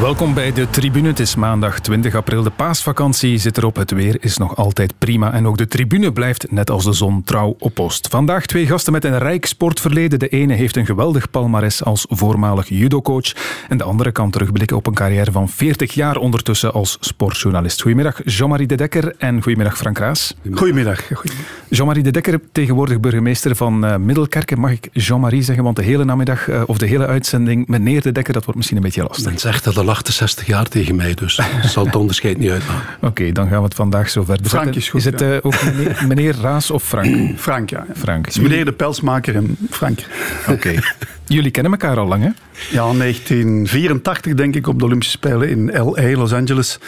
[0.00, 1.08] Welkom bij de tribune.
[1.08, 2.42] Het is maandag 20 april.
[2.42, 3.76] De paasvakantie zit erop.
[3.76, 5.32] Het weer is nog altijd prima.
[5.32, 8.08] En ook de tribune blijft net als de zon trouw op post.
[8.08, 10.18] Vandaag twee gasten met een rijk sportverleden.
[10.18, 13.32] De ene heeft een geweldig palmares als voormalig judocoach.
[13.68, 17.80] En de andere kan terugblikken op een carrière van 40 jaar ondertussen als sportjournalist.
[17.82, 20.34] Goedemiddag Jean-Marie de Dekker en goedemiddag Frank Raas.
[20.52, 21.00] Goedemiddag.
[21.68, 24.60] Jean-Marie de Dekker, tegenwoordig burgemeester van uh, Middelkerken.
[24.60, 25.64] Mag ik Jean-Marie zeggen?
[25.64, 28.76] Want de hele namiddag uh, of de hele uitzending meneer de Dekker, dat wordt misschien
[28.76, 29.24] een beetje lastig.
[29.24, 32.94] Men zegt dat al 68 jaar tegen mij, dus zal het onderscheid niet uitmaken.
[32.96, 35.00] Oké, okay, dan gaan we het vandaag zo verder Frank is goed.
[35.00, 37.38] Is het uh, ook meneer, meneer, Raas of Frank?
[37.38, 37.86] Frank, ja.
[37.96, 38.24] Frank.
[38.24, 39.98] Het is meneer de Pelsmaker en Frank.
[40.40, 40.52] Oké.
[40.52, 40.78] Okay.
[41.26, 42.30] Jullie kennen elkaar al lang, hè?
[42.70, 46.78] Ja, 1984 denk ik op de Olympische Spelen in L.A., Los Angeles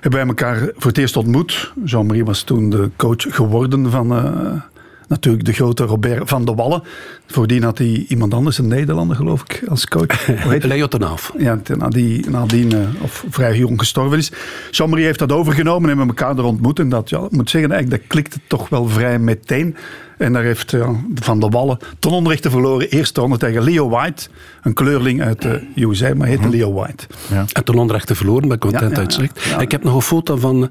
[0.00, 1.72] hebben wij elkaar voor het eerst ontmoet.
[1.84, 4.62] Jean-Marie was toen de coach geworden van uh,
[5.08, 6.82] natuurlijk de grote Robert van de Wallen.
[7.26, 10.28] Voordien had hij iemand anders, een Nederlander geloof ik, als coach.
[10.62, 11.32] Leo ten Haaf.
[11.38, 14.32] Ja, nadien, nadien uh, of vrij jong gestorven is.
[14.70, 16.78] Jean-Marie heeft dat overgenomen en we elkaar er ontmoet.
[16.78, 19.76] En dat, ja, ik moet zeggen, eigenlijk, dat klikte toch wel vrij meteen.
[20.18, 22.88] En daar heeft ja, Van de Wallen ten onrechte verloren.
[22.88, 24.28] Eerste ronde tegen Leo White.
[24.62, 27.06] Een kleurling uit de USA, maar heette Leo White.
[27.30, 27.44] Ja.
[27.52, 29.26] En ten onrechte verloren, ben content ja.
[29.50, 30.62] Ja, ik heb nog een foto van...
[30.62, 30.68] Uh,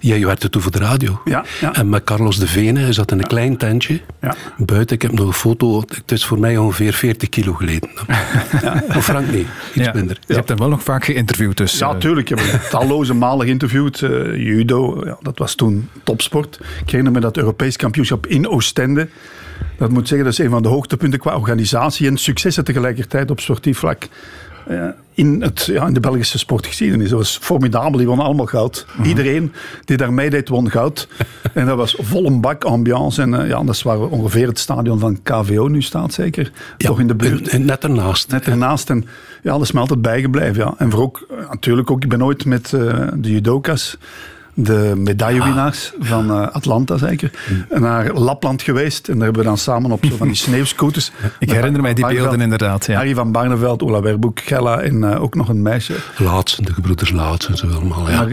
[0.00, 1.20] jij werkte toen voor de radio.
[1.24, 2.80] Ja, En met Carlos de Vene.
[2.80, 4.00] Hij zat in een klein tentje.
[4.56, 4.96] Buiten.
[4.96, 5.80] Ik heb nog een foto.
[5.80, 7.88] Het is voor mij ongeveer 40 kilo geleden.
[8.96, 9.46] Of Frank niet.
[9.74, 10.18] Iets minder.
[10.26, 11.56] Je hebt hem wel nog vaak geïnterviewd.
[11.56, 12.30] Dus, ja, tuurlijk.
[12.30, 14.00] Ik heb hem talloze malen geïnterviewd.
[14.00, 16.60] Uh, judo, dat was toen topsport.
[16.84, 18.89] Ik herinner me dat Europees kampioenschap in Oostende
[19.78, 23.40] dat moet zeggen, dat is een van de hoogtepunten qua organisatie en successen tegelijkertijd op
[23.40, 24.08] sportief vlak.
[24.68, 27.08] Uh, in, het, ja, in de Belgische sportgeschiedenis.
[27.08, 28.86] Dat was formidabel, die won allemaal goud.
[28.88, 29.06] Uh -huh.
[29.06, 29.52] Iedereen
[29.84, 31.08] die daar meedeed won goud.
[31.54, 33.22] en dat was vol een bak ambiance.
[33.22, 36.52] En uh, ja, dat is waar ongeveer het stadion van KVO nu staat, zeker.
[36.76, 37.48] Ja, Toch in de buurt.
[37.48, 38.30] En, net ernaast.
[38.30, 38.90] Net ernaast.
[38.90, 39.04] En
[39.42, 40.64] ja, dat is me altijd bijgebleven.
[40.64, 40.74] Ja.
[40.78, 43.98] En voor ook, natuurlijk ook, ik ben ooit met uh, de judoka's
[44.54, 46.06] de medaillewinnaars ah.
[46.06, 47.80] van uh, Atlanta zeker, mm.
[47.80, 49.08] naar Lapland geweest.
[49.08, 51.10] En daar hebben we dan samen op zo van die sneeuwscooters.
[51.38, 52.86] Ik herinner mij die beelden inderdaad.
[52.86, 52.94] Ja.
[52.94, 55.94] Harry van Barneveld, Ola Werboek, Gella en uh, ook nog een meisje.
[56.18, 58.10] Laatsen, de gebroeders Laatsen, ze allemaal.
[58.10, 58.28] Ja.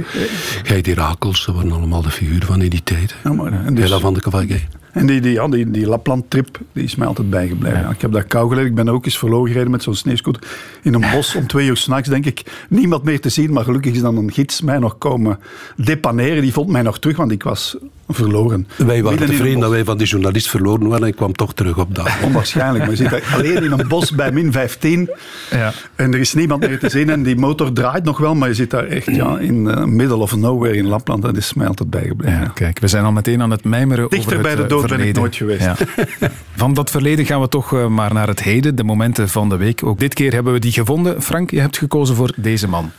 [0.64, 3.16] Gij Rakels, dat waren allemaal de figuren van in die tijd.
[3.24, 4.68] Ja, maar, dus, Hela van de Cavalgay.
[4.98, 7.80] En die, die, ja, die, die Lapland-trip die is mij altijd bijgebleven.
[7.80, 7.90] Ja.
[7.90, 8.70] Ik heb daar kou geleden.
[8.70, 10.44] Ik ben ook eens verloren gereden met zo'n sneeuwscooter.
[10.82, 12.66] In een bos om twee uur s'nachts, denk ik.
[12.70, 15.40] Niemand meer te zien, maar gelukkig is dan een gids mij nog komen
[15.76, 16.42] depaneren.
[16.42, 18.68] Die vond mij nog terug, want ik was verloren.
[18.76, 21.78] Wij waren tevreden dat wij van die journalist verloren waren en ik kwam toch terug
[21.78, 22.10] op dat.
[22.24, 22.80] Onwaarschijnlijk.
[22.80, 25.10] Maar je zit alleen in een bos bij min 15
[25.52, 25.74] ja.
[25.96, 28.54] en er is niemand meer te zien en die motor draait nog wel, maar je
[28.54, 31.22] zit daar echt ja, in uh, middle of nowhere in Lapland.
[31.22, 32.40] Dat is mij altijd bijgebleven.
[32.40, 34.80] Ja, kijk, we zijn al meteen aan het mijmeren Dichter over bij het, de dood
[34.80, 35.14] verleden.
[35.14, 35.62] ben ik nooit geweest.
[35.62, 35.76] Ja.
[36.56, 39.58] Van dat verleden gaan we toch uh, maar naar het heden, de momenten van de
[39.58, 39.84] week.
[39.84, 41.22] Ook dit keer hebben we die gevonden.
[41.22, 42.92] Frank, je hebt gekozen voor deze man.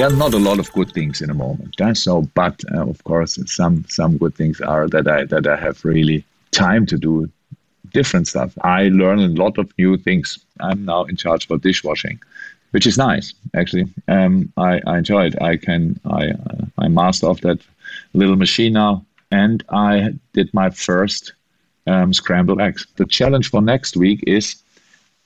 [0.00, 1.78] There are not a lot of good things in a moment.
[1.78, 5.56] Uh, so, but uh, of course, some some good things are that I that I
[5.56, 7.28] have really time to do
[7.92, 8.56] different stuff.
[8.62, 10.38] I learn a lot of new things.
[10.58, 12.18] I'm now in charge for dishwashing,
[12.70, 13.92] which is nice actually.
[14.08, 15.42] Um, I, I enjoy it.
[15.42, 17.58] I can I uh, I master of that
[18.14, 21.34] little machine now, and I did my first
[21.86, 22.86] um, scrambled eggs.
[22.96, 24.56] The challenge for next week is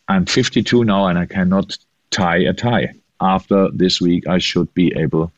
[0.08, 1.78] I'm 52 now and I cannot
[2.10, 5.32] tie a tie after this week, I should be able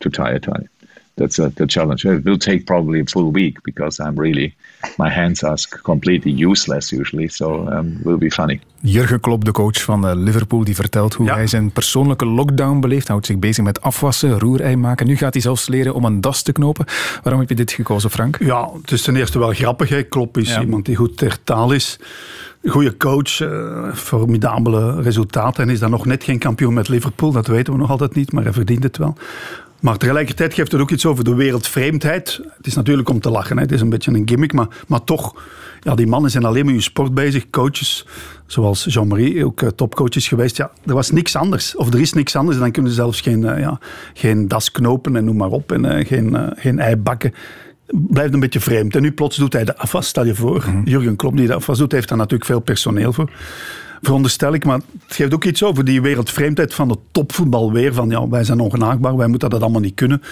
[0.00, 0.68] to tie a tie.
[1.16, 2.04] That's a, the challenge.
[2.04, 4.54] It will take probably a full week because I'm really,
[4.96, 7.28] my hands are completely useless usually.
[7.28, 8.60] So um, will be funny.
[8.84, 11.34] Jurgen Klopp, de coach van uh, Liverpool, die vertelt hoe ja.
[11.34, 13.06] hij zijn persoonlijke lockdown beleeft.
[13.06, 15.06] Hij houdt zich bezig met afwassen, roerei maken.
[15.06, 16.84] Nu gaat hij zelfs leren om een das te knopen.
[17.22, 18.38] Waarom heb je dit gekozen, Frank?
[18.40, 19.88] Ja, het is ten eerste wel grappig.
[19.88, 20.02] Hè.
[20.02, 20.60] Klopp is ja.
[20.60, 21.98] iemand die goed ter taal is.
[22.64, 25.62] Goede coach, uh, formidabele resultaten.
[25.64, 27.32] En is dan nog net geen kampioen met Liverpool.
[27.32, 29.16] Dat weten we nog altijd niet, maar hij verdient het wel.
[29.82, 32.40] Maar tegelijkertijd geeft het ook iets over de wereldvreemdheid.
[32.56, 33.62] Het is natuurlijk om te lachen, hè.
[33.62, 35.42] het is een beetje een gimmick, maar, maar toch,
[35.80, 37.50] ja, die mannen zijn alleen maar hun sport bezig.
[37.50, 38.06] Coaches,
[38.46, 40.56] zoals Jean-Marie, ook uh, topcoach is geweest.
[40.56, 42.58] Ja, er was niks anders, of er is niks anders.
[42.58, 43.78] Dan kunnen ze zelfs geen, uh, ja,
[44.14, 47.34] geen das knopen en noem maar op, en uh, geen, geen ei bakken.
[47.86, 48.96] Blijft een beetje vreemd.
[48.96, 50.64] En nu plots doet hij de afwas, stel je voor.
[50.66, 50.84] Mm -hmm.
[50.84, 53.30] Jurgen Klopp die de afwas doet, heeft daar natuurlijk veel personeel voor
[54.02, 54.64] veronderstel ik.
[54.64, 57.94] Maar het geeft ook iets over die wereldvreemdheid van het topvoetbal weer.
[57.94, 60.22] Van ja, wij zijn ongenaakbaar, wij moeten dat allemaal niet kunnen.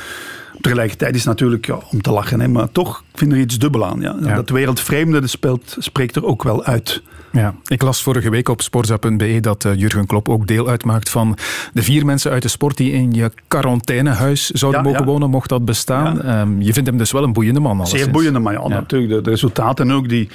[0.60, 3.58] Tegelijkertijd is het natuurlijk ja, om te lachen, hè, maar toch ik vind er iets
[3.58, 4.00] dubbel aan.
[4.00, 4.16] Ja.
[4.22, 4.34] Ja.
[4.34, 7.02] Dat wereldvreemde speelt, spreekt er ook wel uit.
[7.32, 11.36] Ja, ik las vorige week op sporza.be dat uh, Jurgen Klopp ook deel uitmaakt van
[11.72, 15.10] de vier mensen uit de sport die in je quarantainehuis zouden Ja, mogen ja.
[15.12, 16.38] wonen, mocht dat bestaan.
[16.38, 17.76] Um, je vindt hem dus wel een boeiende man.
[17.76, 18.10] Zeer alleszins.
[18.10, 20.28] boeiende, maar ja, natuurlijk de, de resultaten en ook die,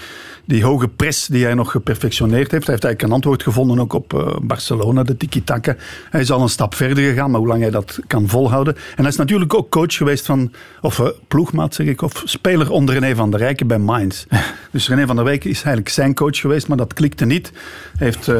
[0.45, 2.63] die hoge press die hij nog geperfectioneerd heeft.
[2.65, 5.75] Hij heeft eigenlijk een antwoord gevonden ook op uh, Barcelona, de tiki-taka.
[6.09, 8.75] Hij is al een stap verder gegaan, maar hoe lang hij dat kan volhouden.
[8.75, 12.71] En hij is natuurlijk ook coach geweest van, of uh, ploegmaat zeg ik, of speler
[12.71, 14.25] onder René van der Rijken bij Mainz.
[14.71, 17.51] dus René van der Rijken is eigenlijk zijn coach geweest, maar dat klikte niet.
[17.97, 18.35] Heeft, uh,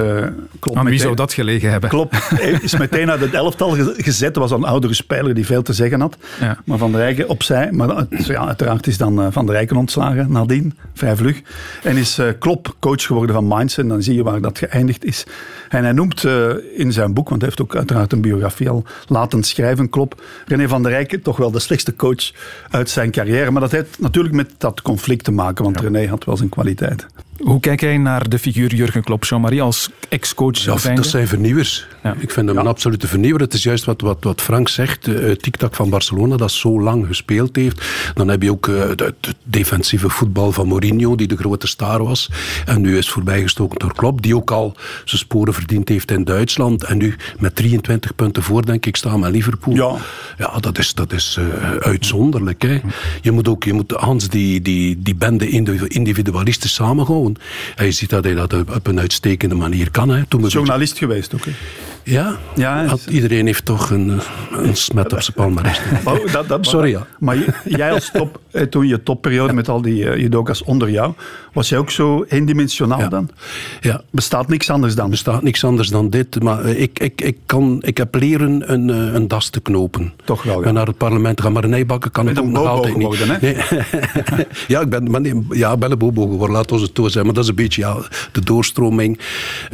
[0.59, 1.89] Klopp Aan wie zou dat gelegen hebben?
[1.89, 2.31] Klopt,
[2.61, 4.35] is meteen uit het elftal gezet.
[4.35, 6.17] Was een oudere speler die veel te zeggen had.
[6.39, 6.57] Ja.
[6.65, 7.71] Maar Van der Rijken opzij.
[7.71, 11.41] Maar ja, uiteraard is dan Van der Rijken ontslagen nadien, vrij vlug.
[11.83, 13.77] En is uh, Klopp coach geworden van Mainz.
[13.77, 15.25] En dan zie je waar dat geëindigd is.
[15.69, 18.83] En hij noemt uh, in zijn boek, want hij heeft ook uiteraard een biografie al
[19.07, 22.31] laten schrijven, Klopp, René van der Rijken toch wel de slechtste coach
[22.69, 23.51] uit zijn carrière.
[23.51, 25.87] Maar dat heeft natuurlijk met dat conflict te maken, want ja.
[25.87, 27.05] René had wel zijn kwaliteit.
[27.37, 30.57] Hoe kijk jij naar de figuur Jurgen Klopp, Jean-Marie, als ex-coach?
[30.57, 31.87] Ja, dat zijn vernieuwers.
[32.05, 32.15] Ja.
[32.19, 33.41] Ik vind hem een absolute vernieuwer.
[33.41, 37.07] Het is juist wat, wat, wat Frank zegt, uh, TikTok van Barcelona, dat zo lang
[37.07, 37.85] gespeeld heeft.
[38.13, 42.29] Dan heb je ook uh, het defensieve voetbal van Mourinho, die de grote star was.
[42.65, 44.75] En nu is voorbijgestoken door Klopp, die ook al
[45.05, 46.83] zijn sporen verdiend heeft in Duitsland.
[46.83, 49.75] En nu met 23 punten voor, denk ik, staan met Liverpool.
[49.75, 49.95] Ja,
[50.37, 52.61] ja dat is, dat is uh, uitzonderlijk.
[52.61, 52.81] Hè.
[53.21, 55.49] Je moet ook, je moet Hans, die, die, die bende
[55.87, 57.35] individualisten samenhouden.
[57.75, 60.09] En je ziet dat hij dat op een uitstekende manier kan.
[60.09, 60.25] Hè.
[60.25, 61.45] Toen Journalist geweest ook.
[61.45, 61.51] Hè?
[62.05, 64.19] Ja, ja had, iedereen heeft toch een,
[64.51, 65.79] een smet op zijn palmarès.
[66.03, 67.07] Oh, dat, dat, Sorry, ja.
[67.19, 71.13] Maar jij als top, eh, toen je topperiode met al die uh, judokas onder jou,
[71.55, 73.07] was jij ook zo eendimensionaal ja.
[73.07, 73.29] dan?
[73.81, 74.01] Ja.
[74.09, 75.09] Bestaat niks anders dan?
[75.09, 76.43] Bestaat niks anders dan dit.
[76.43, 80.13] Maar eh, ik, ik, ik, kan, ik heb leren een, een das te knopen.
[80.23, 80.71] Toch wel, ja.
[80.71, 83.41] naar het parlement gaan, maar een nijbakken kan ik ook nog altijd geworden, niet.
[83.41, 83.55] Nee.
[84.67, 87.09] ja, ik ben, maar nee, ja, ik ben een bobo geworden, laat ons het toe
[87.09, 87.25] zijn.
[87.25, 87.97] Maar dat is een beetje ja,
[88.31, 89.19] de doorstroming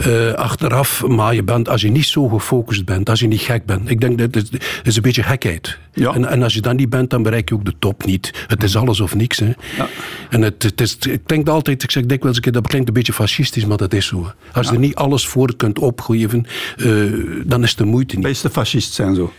[0.07, 1.07] uh, achteraf.
[1.07, 3.89] Maar je bent, als je niet zo gefocust bent, als je niet gek bent.
[3.89, 4.49] Ik denk dat het
[4.83, 5.77] is een beetje gekheid.
[5.93, 6.13] Ja.
[6.13, 8.45] En, en, als je dat niet bent, dan bereik je ook de top niet.
[8.47, 9.39] Het is alles of niks.
[9.39, 9.51] Hè.
[9.77, 9.87] Ja.
[10.29, 13.65] En het, het is, ik denk altijd, ik zeg dikwijls, dat klinkt een beetje fascistisch,
[13.65, 14.31] maar dat is zo.
[14.53, 16.45] Als je er niet alles voor kunt opgeven,
[16.77, 17.13] uh,
[17.45, 18.25] dan is de moeite niet.
[18.25, 19.33] Meeste fascist zijn zo.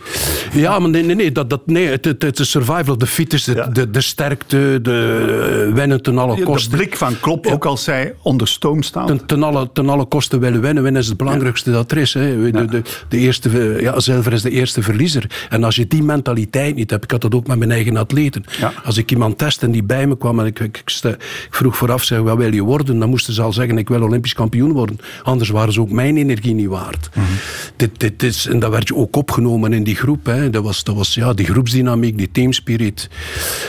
[0.53, 3.07] Ja, maar nee, nee, nee, dat, dat, nee het, het, het is survival of the
[3.07, 6.71] fittest, de, de, de, sterkte, de winnen ten alle kosten.
[6.71, 9.07] De blik van Klop, ook als zij onder stoom staan.
[9.07, 10.83] Ten, ten, alle, ten alle kosten willen winnen.
[10.83, 12.13] Winnen is het belangrijkste dat er is.
[12.13, 12.51] Hè.
[12.51, 15.47] De, de, de, eerste, ja, Zilver is de eerste verliezer.
[15.49, 18.43] En als je die mentaliteit niet hebt, ik had dat ook met mijn eigen atleten.
[18.83, 21.15] Als ik iemand test en die bij me kwam en ik, ik, ik
[21.49, 22.99] vroeg vooraf, zeg, wat wil je worden?
[22.99, 24.99] Dan moesten ze al zeggen, ik wil Olympisch kampioen worden.
[25.23, 27.09] Anders waren ze ook mijn energie niet waard.
[27.13, 27.35] Mm -hmm.
[27.75, 30.25] dit, dit is, en dat werd je ook opgenomen in die groep.
[30.25, 30.49] Hè.
[30.49, 33.09] Dat was, dat was ja, die groepsdynamiek, die teamspirit.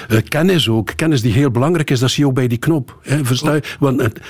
[0.09, 0.93] Uh, kennis ook.
[0.97, 2.99] Kennis die heel belangrijk is, dat zie je ook bij die knop.
[3.03, 3.25] Hè.
[3.25, 3.63] Versta je?
[3.79, 4.21] Want het,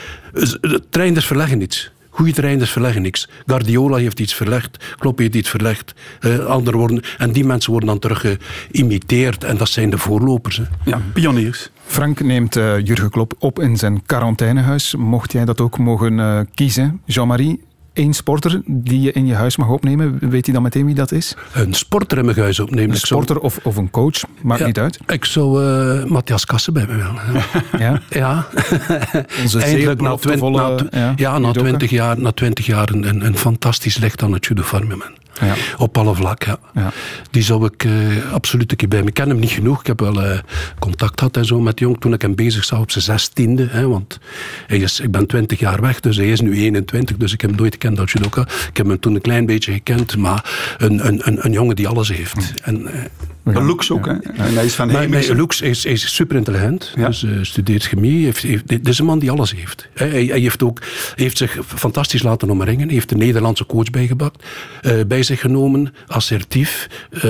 [0.90, 1.92] trainers verleggen iets.
[2.14, 3.28] Goede trainers verleggen niks.
[3.46, 5.94] Guardiola heeft iets verlegd, Klopp heeft iets verlegd.
[6.20, 8.36] Uh, andere worden, en die mensen worden dan terug
[8.72, 9.44] geïmiteerd.
[9.44, 10.56] En dat zijn de voorlopers.
[10.56, 10.64] Hè.
[10.84, 11.70] Ja, pioniers.
[11.86, 14.94] Frank neemt uh, Jurgen Klopp op in zijn quarantainehuis.
[14.94, 17.60] Mocht jij dat ook mogen uh, kiezen, Jean-Marie?
[17.94, 20.18] Één sporter die je in je huis mag opnemen.
[20.30, 21.36] Weet hij dan meteen wie dat is?
[21.52, 22.90] Een sporter in mijn huis opnemen.
[22.90, 24.98] Een sporter of, of een coach, maakt ja, niet uit.
[25.06, 27.44] Ik zou uh, Matthias Kassen bij me willen.
[27.78, 28.00] ja?
[28.24, 28.46] Ja.
[29.42, 33.24] Onze Eindelijk na, twint, na, ja, ja, na, 20 jaar, na 20 jaar een, een,
[33.24, 35.23] een fantastisch licht aan het judo firmament.
[35.40, 35.54] Ja.
[35.78, 36.80] Op alle vlakken, ja.
[36.82, 36.92] ja.
[37.30, 39.08] Die zou ik uh, absoluut een keer bij me.
[39.08, 39.80] Ik ken hem niet genoeg.
[39.80, 40.38] Ik heb wel uh,
[40.78, 43.66] contact gehad en zo met Jong toen ik hem bezig zag op zijn zestiende.
[43.70, 44.18] Hè, want
[44.66, 47.16] hij is, ik ben twintig jaar weg, dus hij is nu 21.
[47.16, 48.40] Dus ik heb hem nooit gekend als judoka.
[48.40, 50.16] Ik heb hem toen een klein beetje gekend.
[50.16, 52.54] Maar een, een, een, een jongen die alles heeft.
[52.62, 53.64] En, uh, ja.
[53.64, 54.12] Lux ook, hè?
[54.12, 56.92] En hij is van maar, Lux is, is super intelligent.
[56.96, 57.06] Ja.
[57.06, 58.24] Dus uh, studeert chemie.
[58.24, 59.88] Heeft, heeft, dit is een man die alles heeft.
[59.94, 60.80] Hij, hij, heeft, ook,
[61.14, 62.84] heeft zich fantastisch laten omringen.
[62.84, 64.44] Hij heeft een Nederlandse coach bijgebakt,
[64.82, 65.94] uh, bij genomen.
[66.06, 66.88] Assertief.
[67.12, 67.22] Uh,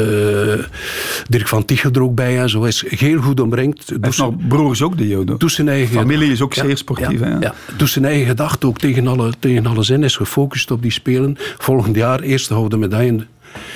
[1.29, 2.61] Dirk van Tichel er ook bij en zo.
[2.61, 3.89] Hij is heel goed omringd.
[3.89, 5.37] Hij heeft nog broers ook, judo.
[5.37, 5.97] Doet zijn eigen...
[5.97, 7.21] Familie is ook zeer sportief.
[7.21, 7.55] Ja, ja.
[7.77, 10.03] Doet zijn eigen gedachte ook tegen alle, tegen alle zin.
[10.03, 11.37] Is gefocust op die spelen.
[11.59, 13.27] Volgend jaar eerste houden medaille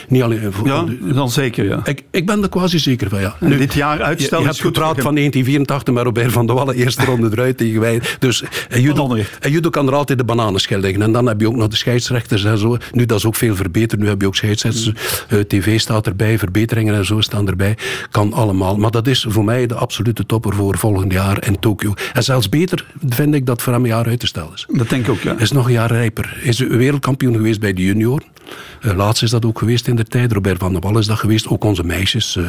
[0.09, 1.81] niet alleen voor, ja, dan zeker, ja.
[1.85, 3.37] Ik, ik ben er quasi zeker van, ja.
[3.41, 6.75] Nu, dit jaar uitstel je, je hebt gepraat van 1984 met Robert van der Wallen,
[6.75, 8.01] eerste ronde eruit tegen wij.
[8.19, 11.03] Dus en judo, en judo kan er altijd de bananenschil liggen.
[11.03, 12.77] En dan heb je ook nog de scheidsrechters en zo.
[12.93, 14.01] Nu, dat is ook veel verbeterd.
[14.01, 14.93] Nu heb je ook scheidsrechters.
[15.29, 17.77] Uh, TV staat erbij, verbeteringen en zo staan erbij.
[18.11, 18.77] Kan allemaal.
[18.77, 21.95] Maar dat is voor mij de absolute topper voor volgend jaar in Tokio.
[22.13, 24.67] En zelfs beter vind ik dat voor hem een jaar uit te stellen is.
[24.69, 25.39] Dat denk ik ook, ja.
[25.39, 26.39] Is nog een jaar rijper.
[26.43, 28.23] Is wereldkampioen geweest bij de junior.
[28.83, 30.33] Uh, laatst is dat ook geweest in de tijd.
[30.33, 31.49] Robert van der Wal is dat geweest.
[31.49, 32.37] Ook onze meisjes.
[32.37, 32.47] Uh,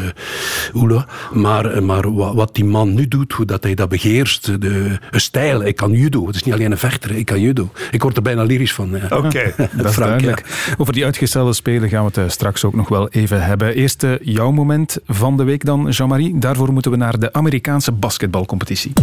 [0.74, 1.06] Oele.
[1.34, 4.62] Maar, uh, maar wat, wat, die man nu doet, hoe dat hij dat beheerst.
[4.62, 5.66] De, een stijl.
[5.66, 6.28] Ik kan judo.
[6.28, 7.16] Het is niet alleen een vechter.
[7.16, 7.72] Ik kan judo.
[7.92, 8.96] Ik word er bijna lyrisch van.
[8.96, 9.16] Oké.
[9.16, 9.54] Okay.
[9.78, 10.44] dat is duidelijk.
[10.48, 10.74] Ja.
[10.78, 13.74] Over die uitgestelde spelen gaan we het straks ook nog wel even hebben.
[13.74, 16.40] Eerst jouw moment van de week dan, Jean-Marie.
[16.40, 18.94] Daarvoor moeten we naar de Amerikaanse basketbalcompetitie.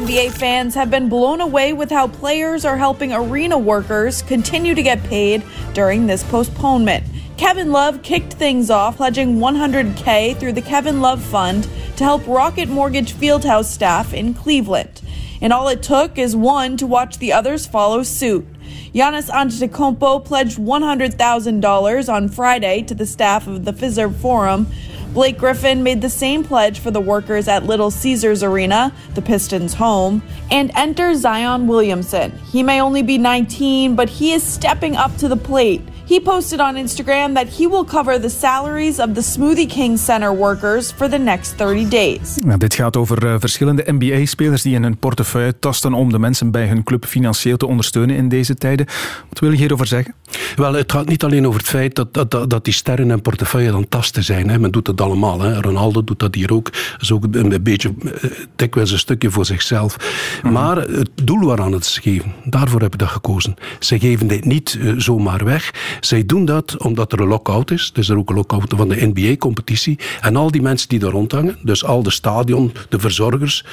[0.00, 4.82] NBA fans have been blown away with how players are helping arena workers continue to
[4.82, 5.42] get paid
[5.74, 7.04] during this postponement.
[7.36, 11.64] Kevin Love kicked things off, pledging 100K through the Kevin Love Fund
[11.98, 15.02] to help Rocket Mortgage Fieldhouse staff in Cleveland.
[15.42, 18.48] And all it took is one to watch the others follow suit.
[18.94, 24.66] Giannis Antetokounmpo pledged $100,000 on Friday to the staff of the Fiserv Forum.
[25.12, 29.74] Blake Griffin made the same pledge for the workers at Little Caesars Arena, the Pistons'
[29.74, 30.22] home.
[30.52, 32.30] And enter Zion Williamson.
[32.52, 35.82] He may only be 19, but he is stepping up to the plate.
[36.10, 40.36] He posted on Instagram that he will cover the salaries of the Smoothie King Center
[40.36, 42.36] workers for the next 30 days.
[42.36, 46.50] Nou, dit gaat over uh, verschillende NBA-spelers die in hun portefeuille tasten om de mensen
[46.50, 48.86] bij hun club financieel te ondersteunen in deze tijden.
[49.28, 50.14] Wat wil je hierover zeggen?
[50.56, 53.70] Wel, het gaat niet alleen over het feit dat, dat, dat die sterren en portefeuille
[53.70, 54.48] dan tasten zijn.
[54.48, 54.58] Hè.
[54.58, 55.40] Men doet dat allemaal.
[55.40, 55.60] Hè.
[55.60, 56.72] Ronaldo doet dat hier ook.
[56.72, 59.96] Dat is ook een beetje, eh, dikwijls een stukje voor zichzelf.
[60.42, 63.54] Mm Maar het doel waaraan het ze geven, daarvoor heb ik dat gekozen.
[63.78, 65.70] Ze geven dit niet uh, zomaar weg.
[66.00, 67.90] Zij doen dat omdat er een lockout is.
[67.92, 69.98] Dus er is ook een lockout van de NBA-competitie.
[70.20, 73.64] En al die mensen die daar rondhangen, dus al de stadion, de verzorgers,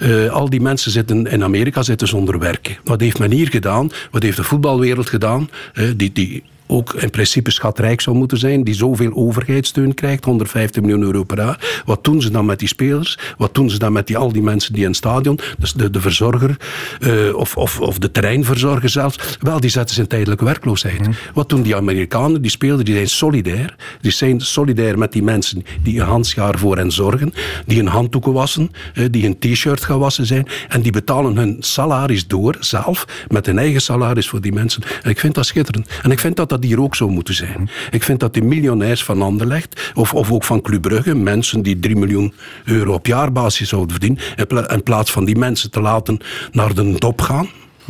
[0.00, 2.76] uh, al die mensen zitten in Amerika zitten zonder werken.
[2.84, 3.90] Wat heeft men hier gedaan?
[4.10, 5.50] Wat heeft de voetbalwereld gedaan?
[5.74, 10.82] Uh, die, die ook in principe schatrijk zou moeten zijn, die zoveel overheidssteun krijgt, 150
[10.82, 11.82] miljoen euro per jaar.
[11.84, 13.18] Wat doen ze dan met die spelers?
[13.38, 15.90] Wat doen ze dan met die, al die mensen die in het stadion, dus de,
[15.90, 16.56] de verzorger
[17.00, 21.06] uh, of, of, of de terreinverzorger zelfs, wel, die zetten ze in tijdelijke werkloosheid.
[21.06, 21.14] Mm.
[21.34, 22.42] Wat doen die Amerikanen?
[22.42, 23.76] Die spelers die zijn solidair.
[24.00, 27.32] Die zijn solidair met die mensen die een handschaar voor hen zorgen,
[27.66, 31.56] die hun handdoeken wassen, uh, die een t-shirt gaan wassen zijn, en die betalen hun
[31.60, 34.82] salaris door, zelf, met hun eigen salaris voor die mensen.
[35.02, 35.88] En ik vind dat schitterend.
[36.02, 37.70] En ik vind dat dat dat hier ook zo moeten zijn.
[37.90, 41.78] Ik vind dat de miljonairs van Anderlecht, of, of ook van Club Brugge, mensen die
[41.78, 46.18] 3 miljoen euro op jaarbasis zouden verdienen, in plaats van die mensen te laten
[46.52, 47.48] naar de dop gaan,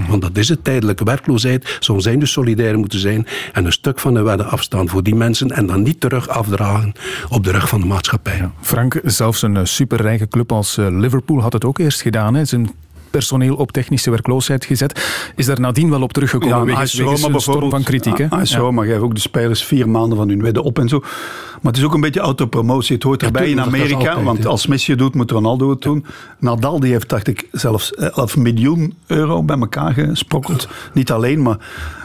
[0.08, 1.76] want dat is het, tijdelijke werkloosheid.
[1.80, 5.14] Zo zijn dus solidair moeten zijn en een stuk van de wedden afstaan voor die
[5.14, 6.92] mensen en dan niet terug afdragen
[7.28, 8.50] op de rug van de maatschappij.
[8.60, 12.34] Frank, zelfs een superrijke club als eh, Liverpool had het ook eerst gedaan.
[12.34, 12.44] Hè.
[12.44, 12.70] Zijn
[13.10, 15.30] personeel op technische werkloosheid gezet.
[15.36, 18.18] Is daar nadien wel op teruggekomen ja, wegens, wegens een storm van kritiek.
[18.18, 18.26] Hè?
[18.56, 20.98] Roma geeft ook de spelers vier maanden van hun wedden op en zo.
[21.00, 22.94] Maar het is ook een beetje autopromotie.
[22.94, 26.04] Het hoort erbij in Amerika, want als Messi het doet, moet Ronaldo het doen.
[26.38, 30.68] Nadal die heeft, dacht ik, zelfs 11 miljoen euro bij elkaar gesprokkeld.
[30.92, 31.58] Niet alleen, maar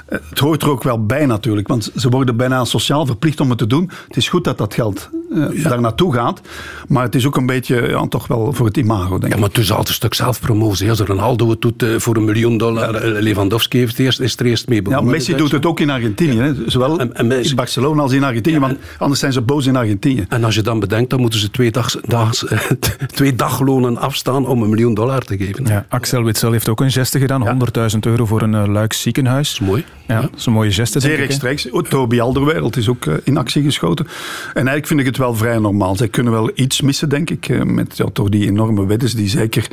[0.05, 3.57] het hoort er ook wel bij natuurlijk, want ze worden bijna sociaal verplicht om het
[3.57, 3.89] te doen.
[4.07, 5.69] Het is goed dat dat geld uh, ja.
[5.69, 6.41] daar naartoe gaat,
[6.87, 9.33] maar het is ook een beetje ja, toch wel voor het imago, denk ik.
[9.33, 10.89] Ja, maar het is altijd een stuk zelfpromotie.
[10.89, 14.45] Als Ronaldo het doet uh, voor een miljoen dollar, uh, Lewandowski heeft eerst, is er
[14.45, 15.11] eerst mee begonnen.
[15.11, 16.53] Ja, Messi doet het ook in Argentinië, hè?
[16.65, 20.25] zowel en, en in Barcelona als in Argentinië, want anders zijn ze boos in Argentinië.
[20.29, 22.45] En als je dan bedenkt, dan moeten ze twee, dag, dags,
[23.15, 25.65] twee daglonen afstaan om een miljoen dollar te geven.
[25.65, 27.59] Ja, Axel Witsel heeft ook een geste gedaan,
[27.93, 29.49] 100.000 euro voor een Luik ziekenhuis.
[29.49, 29.85] Dat is mooi.
[30.07, 30.99] Ja, dat is een mooie geste.
[30.99, 31.69] Zeer rechtstreeks.
[31.69, 34.05] Oh, Toby Alderweireld is ook uh, in actie geschoten.
[34.05, 35.95] En eigenlijk vind ik het wel vrij normaal.
[35.95, 39.29] Zij kunnen wel iets missen, denk ik, uh, met ja, toch die enorme weddes die
[39.29, 39.67] zeker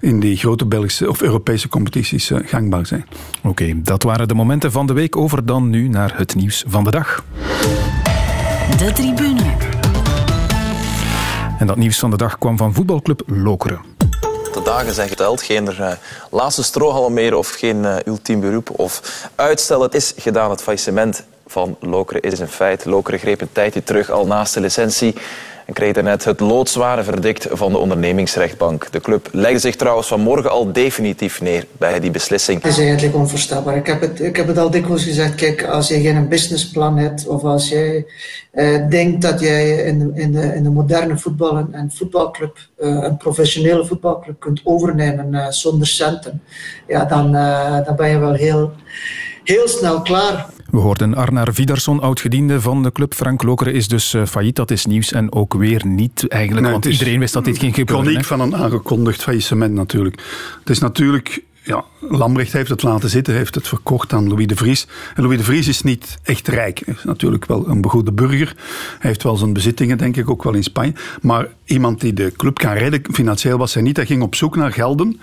[0.00, 3.06] in die grote Belgische of Europese competities uh, gangbaar zijn.
[3.38, 5.16] Oké, okay, dat waren de momenten van de week.
[5.16, 7.24] Over dan nu naar het nieuws van de dag.
[8.78, 9.74] De tribune.
[11.58, 13.95] En dat nieuws van de dag kwam van voetbalclub Lokeren
[14.56, 15.42] de dagen zijn geteld.
[15.42, 15.92] Geen uh,
[16.30, 19.02] laatste strohalm meer of geen uh, ultiem beroep of
[19.34, 19.82] uitstel.
[19.82, 20.50] Het is gedaan.
[20.50, 22.84] Het faillissement van Lokeren is een feit.
[22.84, 25.14] Lokeren greep een tijdje terug al naast de licentie
[25.66, 28.92] en kreeg daarnet het loodzware verdict van de ondernemingsrechtbank.
[28.92, 32.62] De club legde zich trouwens vanmorgen al definitief neer bij die beslissing.
[32.62, 33.76] Het is eigenlijk onvoorstelbaar.
[33.76, 37.26] Ik heb het, ik heb het al dikwijls gezegd, kijk, als je geen businessplan hebt
[37.26, 38.06] of als jij
[38.52, 42.88] uh, denkt dat jij in de, in de, in de moderne voetbal en, voetbalclub, uh,
[43.02, 46.42] een professionele voetbalclub kunt overnemen uh, zonder centen,
[46.86, 47.32] ja, dan,
[47.84, 48.72] dan ben je wel heel,
[49.44, 50.46] heel snel klaar.
[50.70, 53.14] We hoorden Arnar Vidarsson, oud-gediende van de club.
[53.14, 55.12] Frank Lokeren is dus uh, failliet, dat is nieuws.
[55.12, 58.04] En ook weer niet eigenlijk, nee, want iedereen wist dat dit ging gebeuren.
[58.04, 60.22] Chroniek van een aangekondigd faillissement natuurlijk.
[60.60, 64.56] Het is natuurlijk ja, Lambrecht heeft het laten zitten, heeft het verkocht aan Louis de
[64.56, 64.86] Vries.
[65.14, 66.82] En Louis de Vries is niet echt rijk.
[66.84, 68.54] Hij is natuurlijk wel een begoede burger.
[68.98, 70.92] Hij heeft wel zijn bezittingen, denk ik, ook wel in Spanje.
[71.20, 73.96] Maar iemand die de club kan redden, financieel was hij niet.
[73.96, 75.20] Hij ging op zoek naar gelden.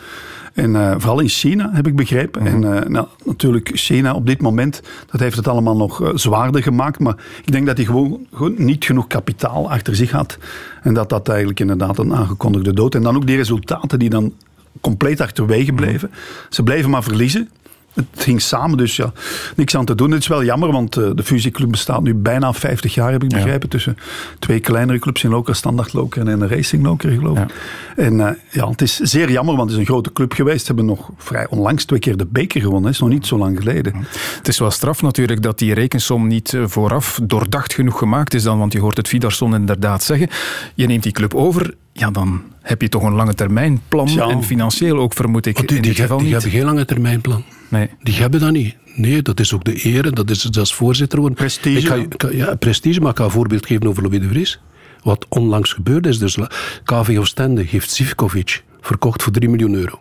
[0.54, 2.42] En uh, vooral in China, heb ik begrepen.
[2.42, 2.64] Mm -hmm.
[2.64, 4.82] En uh, nou, natuurlijk, China op dit moment,
[5.12, 7.00] dat heeft het allemaal nog uh, zwaarder gemaakt.
[7.00, 10.38] Maar ik denk dat hij gewoon, gewoon niet genoeg kapitaal achter zich had.
[10.82, 12.96] En dat dat eigenlijk inderdaad een aangekondigde dood.
[12.96, 14.34] En dan ook die resultaten die dan
[14.82, 16.12] compleet achterwege bleven.
[16.50, 17.50] Ze bleven maar verliezen.
[17.94, 19.12] Het ging samen, dus ja,
[19.56, 20.12] niks aan te doen.
[20.12, 23.30] Het is wel jammer, want uh, de fusieclub bestaat nu bijna 50 jaar, heb ik
[23.30, 23.70] begrepen.
[23.70, 23.98] Tussen
[24.40, 27.54] twee kleinere clubs in Loker, Standard Loker en Racing Loker, geloof ik.
[27.96, 30.60] En uh, ja, het is zeer jammer, want het is een grote club geweest.
[30.60, 32.84] Ze hebben nog vrij onlangs twee keer de beker gewonnen.
[32.84, 33.96] Dat is nog niet zo lang geleden.
[34.38, 38.44] Het is wel straf natuurlijk dat die rekensom niet eh, vooraf doordacht genoeg gemaakt is
[38.44, 40.30] dan, want je hoort het Vidarsson inderdaad zeggen.
[40.76, 44.44] Je neemt die club over, ja dan heb je toch een lange termijn plan en
[44.44, 45.68] financieel ook vermoed ik.
[45.68, 47.44] die, in die, geval die hebben geen lange termijn plan.
[47.70, 47.90] Nee.
[48.02, 48.76] Die hebben dat niet.
[48.96, 51.38] Nee, dat is ook de ere, dat is als voorzitter worden.
[51.38, 52.00] Prestige.
[52.00, 54.60] Ik ga, ja, prestige, maar ik ga een voorbeeld geven over Louis de Vries.
[55.04, 56.20] Wat onlangs gebeurd is.
[56.20, 56.38] Dus
[56.84, 60.00] KV Oostende heeft Sivkovic verkocht voor 3 miljoen euro.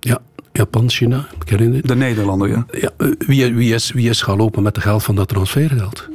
[0.00, 0.18] Ja,
[0.52, 2.66] Japan, China, ik herinner De Nederlander, ja.
[2.70, 6.08] ja wie, wie, is, wie is gaan lopen met het geld van dat transfergeld?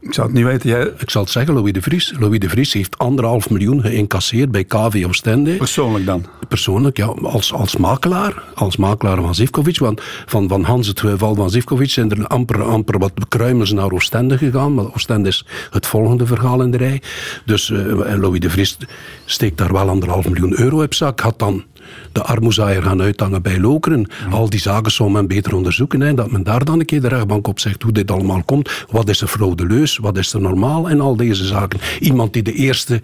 [0.00, 0.68] Ik zou het niet weten.
[0.68, 0.92] Jij...
[0.98, 2.14] Ik zal het zeggen, Louis de Vries.
[2.18, 5.56] Louis de Vries heeft anderhalf miljoen geïncasseerd bij KV Oostende.
[5.56, 6.26] Persoonlijk dan?
[6.48, 7.06] Persoonlijk, ja.
[7.06, 8.42] Als, als makelaar.
[8.54, 9.78] Als makelaar van Zivkovic.
[9.78, 13.90] Want van, van Hans het geval van Zivkovic zijn er amper, amper wat kruimels naar
[13.90, 14.74] Oostende gegaan.
[14.74, 17.02] Maar Oostende is het volgende verhaal in de rij.
[17.44, 18.76] Dus uh, Louis de Vries
[19.24, 21.20] steekt daar wel anderhalf miljoen euro op zak.
[21.20, 21.64] Had dan
[22.12, 24.06] de armoezaaier gaan uithangen bij Lokeren.
[24.30, 26.00] Al die zaken zou men beter onderzoeken.
[26.00, 28.84] Hè, dat men daar dan een keer de rechtbank op zegt hoe dit allemaal komt.
[28.90, 29.96] Wat is er fraudeleus?
[29.96, 30.88] Wat is er normaal?
[30.88, 31.80] En al deze zaken.
[32.00, 33.00] Iemand die de eerste,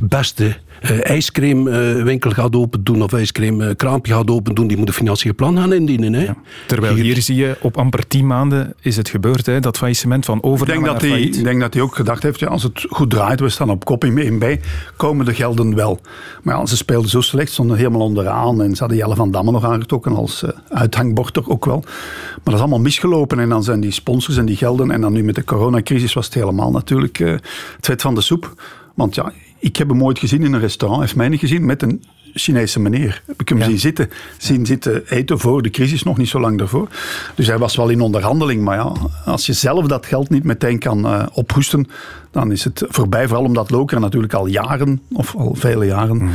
[0.00, 5.34] beste uh, ijscreamwinkel gaat open doen of ijscreamkraampje gaat open doen, die moet een financieel
[5.34, 6.12] plan gaan indienen.
[6.12, 6.26] Hè.
[6.66, 10.42] Terwijl hier, zie je, op amper tien maanden is het gebeurd, hè, dat faillissement van
[10.42, 12.86] overname ik denk dat hij, Ik denk dat hij ook gedacht heeft, ja, als het
[12.88, 14.60] goed draait, we staan op kop in bij,
[14.96, 16.00] komen de gelden wel.
[16.42, 19.50] Maar ja, ze speelden zo slecht, stonden helemaal onderaan en ze hadden Jelle van Damme
[19.50, 21.80] nog aangetrokken als uh, uithangbord toch ook wel.
[21.84, 25.12] Maar dat is allemaal misgelopen en dan zijn die sponsors en die gelden en dan
[25.12, 27.30] nu met de coronacrisis was het helemaal natuurlijk uh,
[27.76, 28.54] het vet van de soep.
[28.94, 31.82] Want ja, ik heb hem ooit gezien in een restaurant, heeft mij niet gezien, met
[31.82, 33.22] een Chinese meneer.
[33.26, 34.10] Heb ik hem zien zitten.
[34.36, 36.88] Zien zitten eten voor de crisis, nog niet zo lang daarvoor.
[37.34, 38.62] Dus hij was wel in onderhandeling.
[38.62, 38.92] Maar ja,
[39.24, 41.88] als je zelf dat geld niet meteen kan uh, ophoesten,
[42.30, 43.26] dan is het voorbij.
[43.26, 46.30] Vooral omdat Loker natuurlijk al jaren, of al vele jaren, mm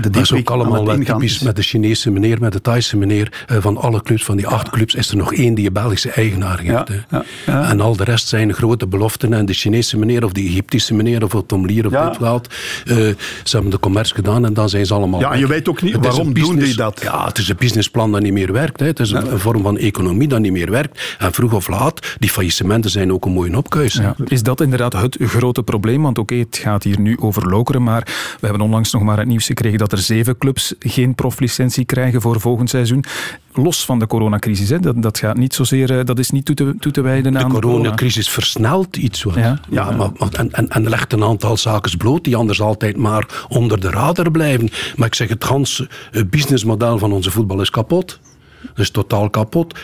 [0.00, 3.44] de dat is ook allemaal typisch met de Chinese meneer, met de Thaise meneer.
[3.50, 6.10] Uh, van alle clubs, van die acht clubs, is er nog één die een Belgische
[6.10, 6.88] eigenaar heeft.
[7.10, 9.32] Ja, ja, en al de rest zijn grote beloften.
[9.32, 12.46] En de Chinese meneer, of de Egyptische meneer, of Tom Lier, of dit laat.
[12.84, 13.16] Uh, ze
[13.50, 15.20] hebben de commerce gedaan en dan zijn ze allemaal.
[15.20, 17.00] Ja, en je weet ook niet waarom doen die dat.
[17.02, 18.80] Ja, het is een businessplan dat niet meer werkt.
[18.80, 18.86] Hè.
[18.86, 21.16] Het is een, vorm van economie dat niet meer werkt.
[21.18, 24.00] En vroeg of laat, die faillissementen zijn ook een mooie opkuis.
[24.24, 26.02] Is dat inderdaad het grote probleem?
[26.02, 28.02] Want oké, het gaat hier nu over Lokeren, maar
[28.40, 32.20] we hebben onlangs nog maar het nieuws gekregen dat er zeven clubs geen proflicentie krijgen
[32.20, 33.04] voor volgend seizoen.
[33.52, 34.68] Los van de coronacrisis.
[34.68, 34.80] Hè.
[34.80, 37.48] Dat, dat, gaat niet zozeer, eh, dat is niet toe te, toe te wijden aan
[37.48, 39.34] de coronacrisis versnelt iets wat.
[39.34, 43.44] Ja, ja, Maar, en, en, en legt een aantal zaken bloot die anders altijd maar
[43.48, 44.70] onder de radar blijven.
[44.96, 45.88] Maar ik zeg, het ganse
[46.26, 48.20] businessmodel van onze voetbal is kapot.
[48.62, 49.74] Dat is totaal kapot.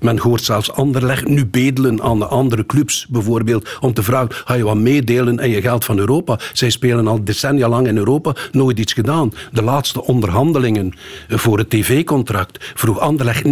[0.00, 4.54] Men hoort zelfs Anderlecht nu bedelen aan de andere clubs, bijvoorbeeld, om te vragen, ga
[4.54, 6.38] je wat meedelen en je geld van Europa?
[6.52, 9.32] Zij spelen al decennia lang in Europa, nooit iets gedaan.
[9.52, 10.94] De laatste onderhandelingen
[11.28, 13.50] voor het tv-contract vroeg Anderlecht 90%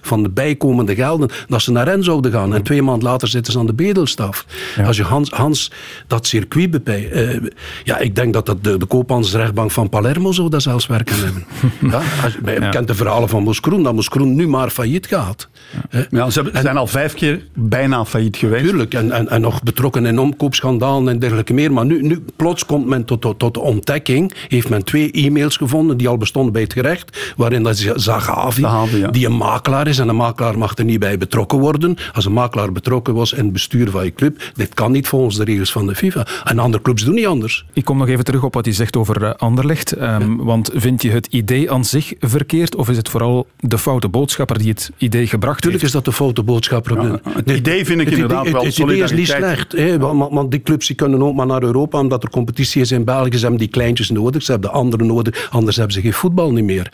[0.00, 2.54] van de bijkomende gelden dat ze naar hen zouden gaan.
[2.54, 4.46] En twee maanden later zitten ze aan de bedelstaf.
[4.86, 5.72] Als je Hans, Hans
[6.06, 7.10] dat circuit bepijt...
[7.10, 7.40] Eh,
[7.84, 11.46] ja, ik denk dat, dat de, de koopmansrechtbank van Palermo zou dat zelfs werken hebben.
[11.90, 15.48] ja, als, je kent de verhalen van van Moeskroen, dat Moeskroen nu maar failliet gaat.
[16.10, 18.64] Ja, ze zijn al vijf keer bijna failliet geweest.
[18.64, 21.72] Tuurlijk, en, en, en nog betrokken in omkoopschandalen en dergelijke meer.
[21.72, 25.56] Maar nu, nu plots komt men tot, tot, tot de ontdekking, heeft men twee e-mails
[25.56, 28.60] gevonden die al bestonden bij het gerecht, waarin dat Zagavi,
[28.96, 29.08] ja.
[29.08, 31.96] die een makelaar is, en een makelaar mag er niet bij betrokken worden.
[32.12, 35.36] Als een makelaar betrokken was in het bestuur van je club, dit kan niet volgens
[35.36, 36.26] de regels van de FIFA.
[36.44, 37.66] En andere clubs doen niet anders.
[37.72, 40.00] Ik kom nog even terug op wat je zegt over uh, Anderlecht.
[40.00, 44.08] Um, Want vind je het idee aan zich verkeerd, of is het vooral de foute
[44.08, 47.02] boodschapper die het idee gebracht Tuurlijk is dat de foute boodschapper.
[47.02, 49.72] Ja, het idee vind ik inderdaad wel Het idee is niet slecht.
[49.72, 52.92] Hè, want, want, die clubs die kunnen ook maar naar Europa omdat er competitie is
[52.92, 53.32] in België.
[53.32, 55.48] Ze hebben die kleintjes nodig, ze hebben de anderen nodig.
[55.50, 56.92] Anders hebben ze geen voetbal niet meer.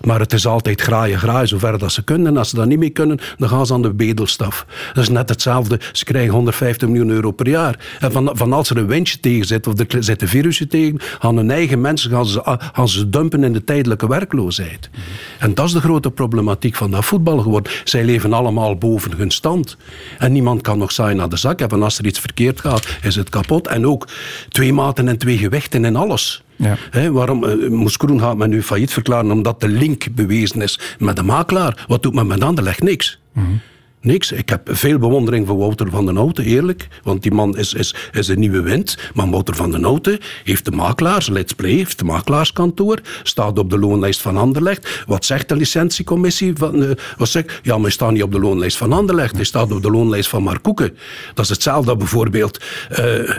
[0.00, 2.26] Maar het is altijd graaien, graaien, zover dat ze kunnen.
[2.26, 4.66] En als ze dat niet meer kunnen, dan gaan ze aan de bedelstaf.
[4.94, 5.80] Dat is net hetzelfde.
[5.92, 7.78] Ze krijgen 150 miljoen euro per jaar.
[8.00, 11.36] En van, van als er een windje tegen zit, of er zitten virussen tegen, gaan
[11.36, 14.90] hun eigen mensen gaan ze, gaan ze dumpen in de tijdelijke werkloosheid.
[15.38, 17.72] En dat is de grote problematiek van dat voetbal geworden.
[17.84, 19.76] Zij leven allemaal boven hun stand.
[20.18, 21.82] En niemand kan nog saai naar de zak hebben.
[21.82, 23.66] Als er iets verkeerd gaat, is het kapot.
[23.66, 24.08] En ook
[24.48, 26.44] twee maten en twee gewichten in alles.
[26.56, 27.10] Ja.
[27.10, 29.30] waarom uh, Moeskroen gaat men nu failliet verklaren?
[29.30, 31.84] Omdat de link bewezen is met de makelaar.
[31.88, 32.82] Wat doet men met Anderlecht?
[32.82, 33.18] Niks.
[33.32, 33.60] Mm
[34.06, 34.32] Niks.
[34.32, 36.88] Ik heb veel bewondering voor Wouter van den Houten, eerlijk.
[37.02, 38.98] Want die man is, is, is een nieuwe wind.
[39.14, 43.70] Maar Wouter van den Houten heeft de makelaars, Let's Play, heeft de makelaarskantoor, staat op
[43.70, 45.04] de loonlijst van Anderlecht.
[45.06, 46.52] Wat zegt de licentiecommissie?
[46.56, 49.36] Van, uh, wat zegt, ja, maar hij staat niet op de loonlijst van Anderlecht.
[49.36, 50.98] Hij staat op de loonlijst van Markoeken.
[51.34, 52.64] Dat is hetzelfde bijvoorbeeld...
[53.00, 53.30] Uh,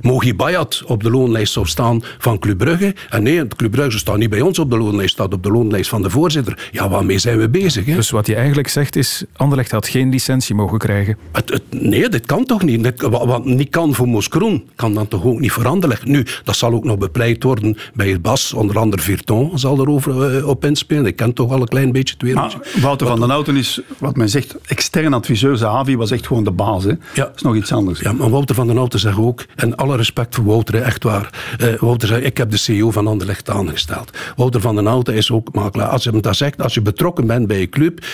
[0.00, 2.94] Mogi Bayat op de loonlijst zou staan van Club Brugge.
[3.10, 5.90] En nee, Club Brugge staat niet bij ons op de loonlijst, staat op de loonlijst
[5.90, 6.68] van de voorzitter.
[6.70, 7.86] Ja, waarmee zijn we bezig?
[7.86, 7.94] Hè?
[7.94, 11.16] Dus wat je eigenlijk zegt is, Anderlecht had geen licentie mogen krijgen?
[11.32, 12.82] Het, het, nee, dit kan toch niet?
[12.82, 16.04] Dit, wat, niet kan voor Moskroen, kan dan toch ook niet voor Anderlecht?
[16.04, 18.52] Nu, dat zal ook nog bepleit worden bij het Bas.
[18.52, 21.06] Onder andere Virton zal erover uh, op inspelen.
[21.06, 22.58] Ik ken toch al een klein beetje het wereldje.
[22.80, 25.56] Wouter van den Houten is, wat men zegt, extern adviseur.
[25.56, 26.84] Zahavi was echt gewoon de baas.
[26.84, 26.90] Hè?
[26.90, 26.96] Ja.
[27.14, 28.00] Dat is nog iets anders.
[28.00, 31.30] Ja, maar Wouter van den Houten zegt ook, en alle respect voor Wouter, echt waar.
[31.60, 34.10] Uh, Wouter zei, ik heb de CEO van Anderlecht aangesteld.
[34.36, 35.88] Wouter van den Houten is ook makelaar.
[35.88, 38.04] Als je hem dat zegt, als je betrokken bent bij een club.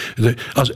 [0.53, 0.73] Als,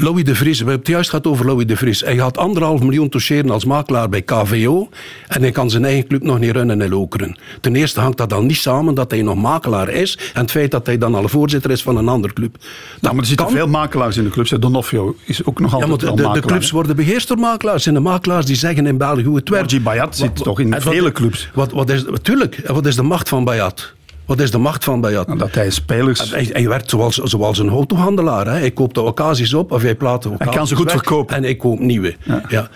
[0.00, 2.00] Louis de Vries, we hebben het juist gehad over Louis de Vries.
[2.00, 4.88] Hij had anderhalf miljoen toucheren als makelaar bij KVO.
[5.28, 7.38] En hij kan zijn eigen club nog niet runnen in Lokeren.
[7.60, 10.18] Ten eerste hangt dat dan niet samen dat hij nog makelaar is.
[10.34, 12.56] En het feit dat hij dan al voorzitter is van een andere club.
[13.00, 14.60] maar er zitten veel makelaars in de club.
[14.60, 17.86] Donofrio is ook nog altijd ja, maar de, de, clubs worden beheerst door makelaars.
[17.86, 19.82] En de makelaars die zeggen in België hoe het werkt.
[19.82, 21.50] Bayat zit toch in vele clubs.
[21.54, 23.96] Wat, wat is, tuurlijk, wat is de macht van Bayat?
[24.28, 25.38] Wat is de macht van Bayat?
[25.38, 26.30] Dat hij spelers...
[26.30, 28.46] Hij, hij werkt zoals, zoals een autohandelaar.
[28.46, 28.52] Hè.
[28.52, 31.36] Hij koopt de occasions op of hij plaat de Hij kan ze goed verkopen.
[31.36, 32.16] En hij koopt nieuwe.
[32.48, 32.68] ja.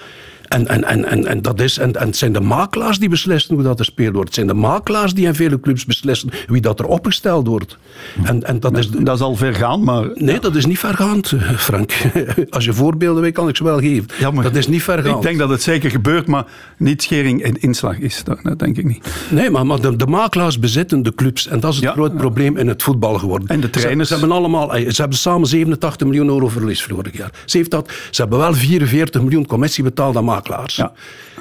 [0.52, 3.54] En, en, en, en, en, dat is, en, en het zijn de makelaars die beslissen
[3.54, 4.26] hoe dat er gespeeld wordt.
[4.26, 7.76] Het zijn de makelaars die in vele clubs beslissen wie dat er opgesteld wordt.
[8.22, 10.10] En, en dat, is, dat is al vergaan, maar...
[10.14, 11.92] Nee, dat is niet vergaand, Frank.
[12.50, 14.06] Als je voorbeelden weet, kan ik ze wel geven.
[14.18, 15.16] Ja, maar dat is niet vergaand.
[15.16, 16.44] Ik denk dat het zeker gebeurt, maar
[16.76, 18.22] niet schering en inslag is.
[18.24, 19.08] Dat, denk ik niet.
[19.30, 21.48] Nee, maar, maar de, de, makelaars bezitten de clubs.
[21.48, 23.48] En dat is het ja, groot probleem in het voetbal geworden.
[23.48, 24.08] En de trainers.
[24.08, 27.30] Ze, hebben, allemaal, ze hebben samen 87 miljoen euro verlies vorig jaar.
[27.44, 30.41] Ze, heeft dat, ze hebben wel 44 miljoen commissie betaald aan makelaars.
[30.76, 30.92] Ja.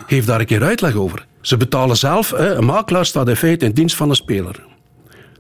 [0.07, 1.25] Geef daar een keer uitleg over.
[1.41, 4.63] Ze betalen zelf, hè, een makelaar staat in feite in dienst van een speler.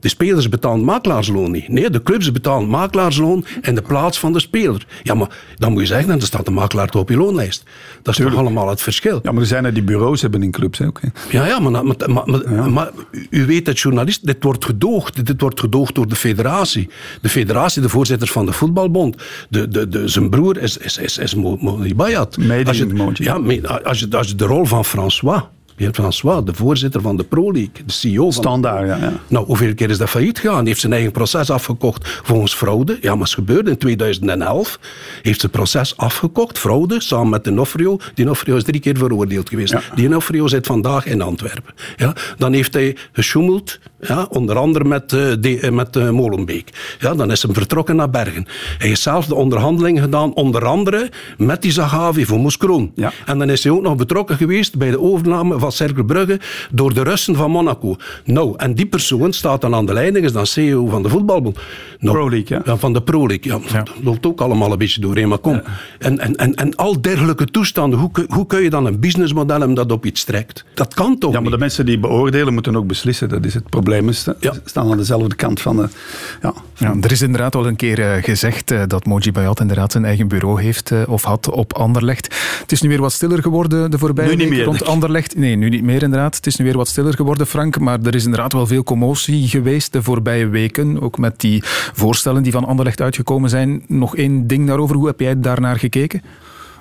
[0.01, 1.67] De spelers betalen makelaarsloon niet.
[1.67, 4.85] Nee, de clubs betalen makelaarsloon in de plaats van de speler.
[5.03, 7.63] Ja, maar dan moet je zeggen, dan staat de makelaar op je loonlijst.
[8.01, 9.19] Dat is toch allemaal het verschil.
[9.23, 10.99] Ja, maar er zijn er die bureaus hebben in clubs ook.
[11.29, 12.91] Ja, ja, maar, maar, maar, maar,
[13.29, 15.25] u weet dat journalist, dit wordt gedoogd.
[15.25, 16.89] Dit wordt gedoogd door de federatie.
[17.21, 19.15] De federatie, de voorzitter van de voetbalbond.
[19.49, 21.35] De, de, de, zijn broer is, is, is, is
[21.95, 22.37] Bayat.
[22.65, 23.33] Als je, ja,
[23.83, 25.41] als je, als je de rol van François
[25.75, 28.43] Heer François, de voorzitter van de Pro League, de CEO van...
[28.43, 29.13] Standaard, ja, ja.
[29.27, 30.57] Nou, hoeveel keer is dat failliet gegaan?
[30.57, 32.97] Hij heeft zijn eigen proces afgekocht volgens fraude.
[33.01, 34.79] Ja, maar het gebeurde in 2011.
[35.21, 37.97] Heeft zijn proces afgekocht, fraude, samen met Dinofrio.
[38.13, 39.71] Dinofrio is drie keer veroordeeld geweest.
[39.71, 39.81] Ja.
[39.95, 41.73] Dinofrio zit vandaag in Antwerpen.
[41.95, 46.95] Ja, dan heeft hij gesjoemeld, ja, onder andere met, uh, de, uh, met uh, Molenbeek.
[46.99, 48.45] Ja, dan is hij vertrokken naar Bergen.
[48.77, 52.91] Hij heeft zelf de onderhandelingen gedaan, onder andere met die Zagavi voor Moeskroon.
[52.95, 53.11] Ja.
[53.25, 56.39] En dan is hij ook nog betrokken geweest bij de overname van Cercle Brugge
[56.71, 57.95] door de Russen van Monaco.
[58.25, 61.59] Nou, en die persoon staat dan aan de leiding, is dan CEO van de voetbalbond.
[61.99, 62.77] Nou, Pro League, ja.
[62.77, 63.77] Van de Pro League, ja.
[63.83, 65.61] Dat loopt ook allemaal een beetje doorheen, maar kom.
[65.99, 69.75] En, en, en, en al dergelijke toestanden, hoe, hoe kun je dan een businessmodel hebben
[69.75, 70.65] dat op iets trekt?
[70.73, 73.29] Dat kan toch Ja, maar de mensen die beoordelen moeten ook beslissen.
[73.29, 74.11] Dat is het probleem.
[74.11, 75.87] Ze staan aan dezelfde kant van de...
[76.41, 76.53] Ja.
[76.77, 80.05] ja er is inderdaad al een keer uh, gezegd uh, dat Moji Bayat inderdaad zijn
[80.05, 82.35] eigen bureau heeft uh, of had op Anderlecht.
[82.61, 85.35] Het is nu weer wat stiller geworden de voorbije week rond Anderlecht.
[85.35, 86.35] Nee, nu niet meer inderdaad.
[86.35, 87.79] Het is nu weer wat stiller geworden, Frank.
[87.79, 91.01] Maar er is inderdaad wel veel commotie geweest de voorbije weken.
[91.01, 91.61] Ook met die
[91.93, 93.83] voorstellen die van Anderlecht uitgekomen zijn.
[93.87, 94.95] Nog één ding daarover.
[94.95, 96.21] Hoe heb jij daarnaar gekeken?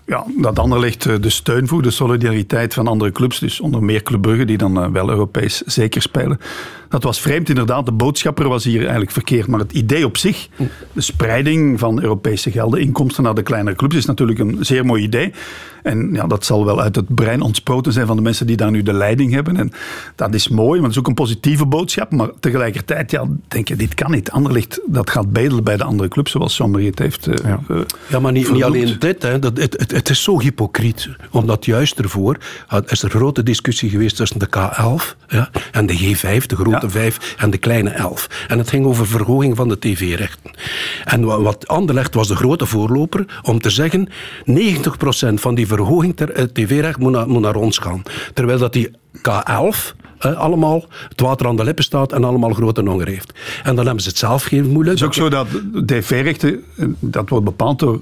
[0.07, 3.39] Ja, dat Anderlecht eh, de steun voegt, de solidariteit van andere clubs.
[3.39, 6.41] Dus onder meer Club Brugge, die dan eh, wel Europees zeker spelen.
[6.91, 7.87] Dat was vreemd inderdaad.
[7.87, 9.47] De boodschapper was hier eigenlijk verkeerd.
[9.47, 10.49] Maar het idee op zich,
[10.93, 15.03] de spreiding van Europese gelden, inkomsten naar de kleinere clubs, is natuurlijk een zeer mooi
[15.03, 15.33] idee.
[15.83, 18.71] En ja, dat zal wel uit het brein ontsproten zijn van de mensen die daar
[18.71, 19.57] nu de leiding hebben.
[19.57, 19.73] En
[20.15, 22.13] dat is mooi, maar het is ook een positieve boodschap.
[22.13, 24.31] Maar tegelijkertijd, ja, denk je, dit kan niet.
[24.31, 27.61] Anderlicht, dat gaat bedelen bij de andere clubs, zoals Jean-Marie het heeft uh, ja.
[28.09, 28.21] ja.
[28.21, 29.23] maar niet, niet alleen dit.
[29.23, 29.39] Hè.
[29.39, 31.09] Dat, het, het, het, is zo hypocriet.
[31.31, 32.39] Omdat juist ervoor
[32.87, 36.80] is er een grote discussie geweest tussen de K11 ja, en de G5, de grote
[36.81, 38.47] de 5 en de kleine 11.
[38.49, 40.51] En het ging over verhoging van de tv-rechten.
[41.05, 44.09] En wat Anderlecht was de grote voorloper om te zeggen
[44.51, 48.03] 90% van die verhoging ter eh, tv-recht moet, naar, ons gaan.
[48.35, 52.83] Terwijl dat die K11 eh, allemaal het water aan de lippen staat en allemaal grote
[52.83, 53.33] honger heeft.
[53.63, 54.99] En dan hebben ze het zelf geen moeilijk.
[54.99, 55.47] Het is ook zo dat
[55.87, 58.01] tv-rechten, eh, dat wordt bepaald door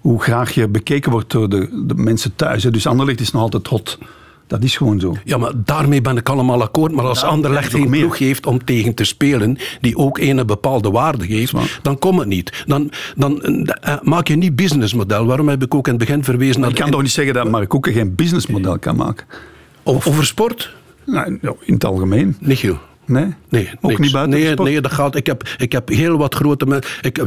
[0.00, 2.62] hoe graag je bekeken wordt door de, de mensen thuis.
[2.62, 3.98] Dus Anderlecht is nog altijd hot
[4.46, 5.16] Dat is gewoon zo.
[5.24, 6.92] Ja, maar daarmee ben ik allemaal akkoord.
[6.92, 11.26] Maar als Anderlecht geen ploeg heeft om tegen te spelen, die ook een bepaalde waarde
[11.26, 12.64] geeft, dan komt het niet.
[12.66, 15.26] Dan, dan uh, maak je niet businessmodel.
[15.26, 16.70] Waarom heb ik ook in het begin verwezen naar...
[16.70, 19.26] Ik kan toch niet zeggen dat Mark Koeken geen businessmodel kan maken?
[19.82, 20.74] Over sport?
[21.04, 22.36] Nou, in het algemeen.
[22.40, 22.70] Niet.
[23.06, 23.34] Nee?
[23.48, 24.00] Nee, ook niks.
[24.00, 24.68] niet buiten nee, sport?
[24.68, 25.16] nee, dat gaat.
[25.16, 26.90] Ik heb, ik heb heel wat grote mensen.
[27.00, 27.26] Ik, eh,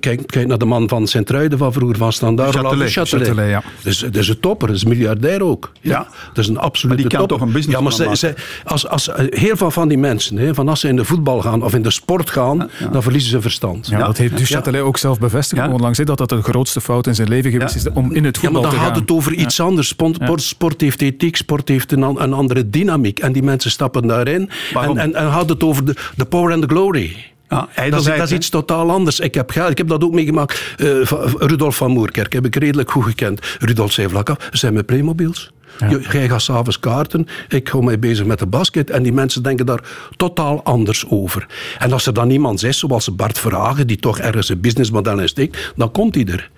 [0.00, 2.56] kijk, kijk naar de man van Sint-Truiden van vroeger, van Standaard.
[2.56, 3.26] Châtelet, Châtelet.
[3.28, 3.62] Châtelet, ja.
[3.82, 5.72] Dus, dat is een topper, dat is een miljardair ook.
[5.80, 6.06] Ja.
[6.32, 7.36] Dat is een absolute Maar die kan topper.
[7.38, 10.54] toch een business Ja, maar ze, als, als, eh, heel veel van die mensen, hè,
[10.54, 13.40] van als ze in de voetbal gaan of in de sport gaan, dan verliezen ze
[13.40, 13.86] verstand.
[13.86, 15.70] Ja, dat heeft Duchatelet ook zelf bevestigd Ja.
[15.70, 18.34] onlangs, hè, dat dat de grootste fout in zijn leven geweest is om in het
[18.34, 19.00] Ja, voetbal maar dan te gaat gaan.
[19.02, 19.88] het over iets anders.
[19.88, 23.18] Sport, sport, heeft ethiek, sport heeft een andere dynamiek.
[23.18, 24.43] En die mensen stappen daarin.
[24.72, 24.98] Waarom?
[24.98, 27.16] En, en, en gaat het over de, de power and the glory.
[27.48, 29.20] Ja, Dat is, dat is iets totaal anders.
[29.20, 30.74] Ik heb, ik heb dat ook meegemaakt.
[30.76, 30.86] eh,
[31.38, 33.56] Rudolf van Moerkerk heb ik redelijk goed gekend.
[33.58, 35.50] Rudolf zei vlak af, zijn mijn Playmobiels.
[35.78, 38.90] Je- Jij gaat s'avonds kaarten, ik hou mij bezig met de basket.
[38.90, 39.80] En die mensen denken daar
[40.16, 41.46] totaal anders over.
[41.78, 45.28] En als er dan iemand is, zoals Bart Verhagen, die toch ergens een businessmodel in
[45.28, 46.50] steekt, dan komt hij er.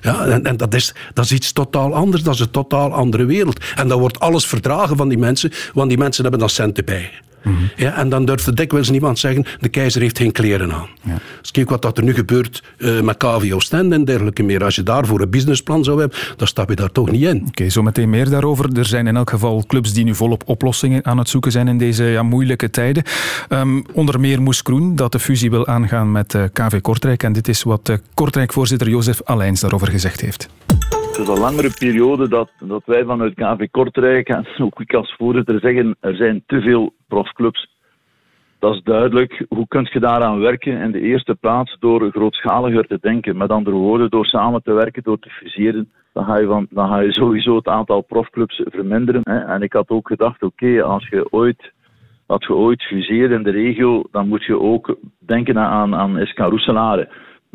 [0.00, 3.24] Ja, en, en dat, is, dat is iets totaal anders, dat is een totaal andere
[3.24, 3.64] wereld.
[3.76, 7.10] En dan wordt alles verdragen van die mensen, want die mensen hebben dan centen bij.
[7.76, 10.88] Ja, en dan durft dikwijls niemand zeggen, de keizer heeft geen kleren aan.
[11.40, 14.64] Dus kijk wat dat er nu gebeurt eh, met KVO Stend en dergelijke meer.
[14.64, 17.44] Als je daarvoor een businessplan zou hebben, dan stap je daar toch niet in.
[17.46, 18.78] Oké, zo meteen meer daarover.
[18.78, 21.78] Er zijn in elk geval clubs die nu volop oplossingen aan het zoeken zijn in
[21.78, 23.02] deze ja, moeilijke tijden.
[23.48, 27.22] Ehm, onder meer Moes Kroen, dat de fusie wil aangaan met eh, KV Kortrijk.
[27.22, 30.48] En dit is wat eh, Kortrijk-voorzitter Jozef Allijns daarover gezegd heeft.
[31.12, 35.14] Het is een langere periode dat, dat wij vanuit KV Kortrijk en ook ik als
[35.18, 37.68] voorzitter zeggen, er zijn te veel profclubs.
[38.58, 39.44] Dat is duidelijk.
[39.48, 40.80] Hoe kun je daaraan werken?
[40.80, 43.36] In de eerste plaats door grootschaliger te denken.
[43.36, 45.92] Met andere woorden, door samen te werken, door te fuseren.
[46.12, 49.20] Dan ga je, van, dan ga je sowieso het aantal profclubs verminderen.
[49.24, 49.38] Hè.
[49.38, 51.72] En ik had ook gedacht, oké, als je ooit
[52.26, 56.18] als je ooit fuseert in de regio, dan moet je ook denken aan, aan.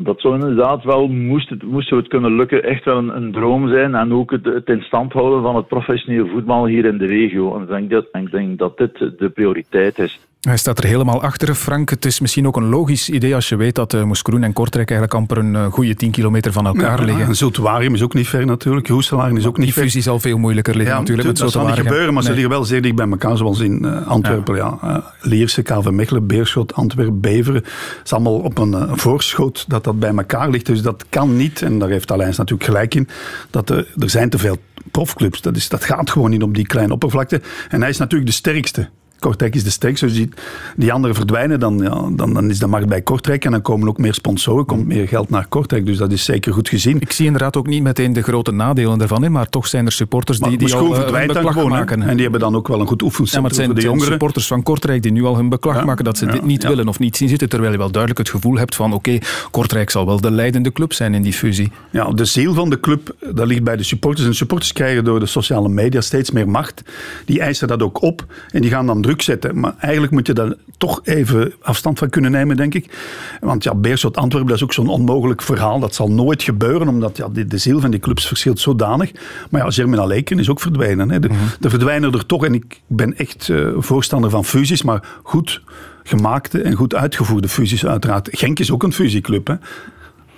[0.02, 3.68] Dat zou inderdaad wel, moest het, moest het kunnen lukken, echt wel een, een droom
[3.68, 3.94] zijn.
[3.94, 7.56] En ook het, het in stand houden van het professionele voetbal hier in de regio.
[7.56, 10.27] En ik denk dat, ik denk dat dit de prioriteit is.
[10.40, 11.90] Hij staat er helemaal achter, Frank.
[11.90, 14.52] Het is misschien ook een logisch idee als je weet dat uh, Moes Kroen en
[14.52, 17.26] Kortrijk eigenlijk amper een uh, goede 10 kilometer van elkaar Ja, liggen.
[17.26, 18.88] En Zultuarium is ook niet ver natuurlijk.
[18.88, 19.82] Roeselaar is ook niet Die ver.
[19.82, 21.28] fusie zal veel moeilijker liggen Ja, natuurlijk.
[21.28, 23.84] dat met zal niet gebeuren, maar ze liggen wel zeer dicht bij elkaar, zoals in
[23.84, 24.56] eh, Antwerpen.
[24.56, 24.78] Ja.
[24.82, 27.62] Eh, Lierse, KV Mechelen, Beerschot, Antwerpen, Beveren.
[27.62, 30.66] Het is allemaal op een eh, voorschot dat dat bij elkaar ligt.
[30.66, 33.08] Dus dat kan niet, en daar heeft Allianz natuurlijk gelijk in,
[33.50, 34.56] dat er, er zijn te veel
[34.90, 35.40] profclubs.
[35.40, 37.40] Dat, is, dat gaat gewoon niet op die kleine oppervlakte.
[37.68, 38.88] En hij is natuurlijk de sterkste.
[39.18, 40.04] Kortrijk is de sterkste.
[40.06, 40.28] Als die,
[40.76, 43.44] die anderen verdwijnen, dan, ja, dan, dan is de markt bij Kortrijk.
[43.44, 45.86] En dan komen ook meer sponsoren, komt meer geld naar Kortrijk.
[45.86, 47.00] Dus dat is zeker goed gezien.
[47.00, 49.92] Ik zie inderdaad ook niet meteen de grote nadelen ervan, hè, maar toch zijn er
[49.92, 51.64] supporters die, Maar die al hun verdwijnt beklag hè.
[51.64, 52.02] maken.
[52.02, 53.80] En die hebben dan ook wel een goed Ja, maar oefencentrum het zijn, voor de
[53.80, 54.12] zijn jongeren.
[54.12, 56.66] supporters van Kortrijk die nu al hun beklag Ja, maken dat ze ja, dit niet
[56.66, 59.18] willen of niet zien zitten, terwijl je wel duidelijk het gevoel hebt van oké,
[59.50, 61.70] Kortrijk zal wel de leidende club zijn in die fusie.
[61.90, 64.26] Ja, de ziel van de club, dat ligt bij de supporters.
[64.26, 66.82] En supporters krijgen door de sociale media steeds meer macht.
[67.24, 69.60] Die eisen dat ook op en die gaan dan druk zetten.
[69.60, 72.96] Maar eigenlijk moet je daar toch even afstand van kunnen nemen, denk ik.
[73.40, 75.80] Want ja, Beerschot Antwerpen, dat is ook zo'n onmogelijk verhaal.
[75.80, 79.12] Dat zal nooit gebeuren, omdat ja, de, de ziel van die clubs verschilt zodanig.
[79.50, 81.10] Maar ja, Germinal Leken is ook verdwenen.
[81.10, 81.18] Hè.
[81.20, 81.28] De,
[81.60, 85.62] Er verdwijnen er toch, en ik ben echt eh, voorstander van fusies, maar goed
[86.02, 88.28] gemaakte en goed uitgevoerde fusies uiteraard.
[88.32, 89.54] Genk is ook een fusieclub, hè.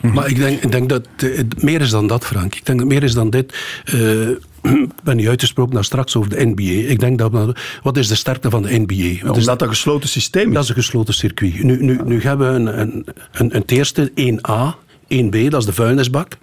[0.00, 2.54] Maar ik denk, ik denk dat het meer is dan dat, Frank.
[2.54, 3.54] Ik denk dat meer is dan dit.
[3.84, 3.98] Eh,
[4.88, 6.90] ik ben niet uitgesproken daar straks over de NBA.
[6.90, 9.34] Ik denk dat wat is de sterkte van de NBA?
[9.36, 10.54] Is dat een gesloten systeem is.
[10.54, 11.62] dat is een gesloten circuit.
[11.62, 14.76] Nu, nu, nu hebben we een, een, een, een eerste 1A,
[15.14, 16.36] 1B, dat is de vuilnisbak.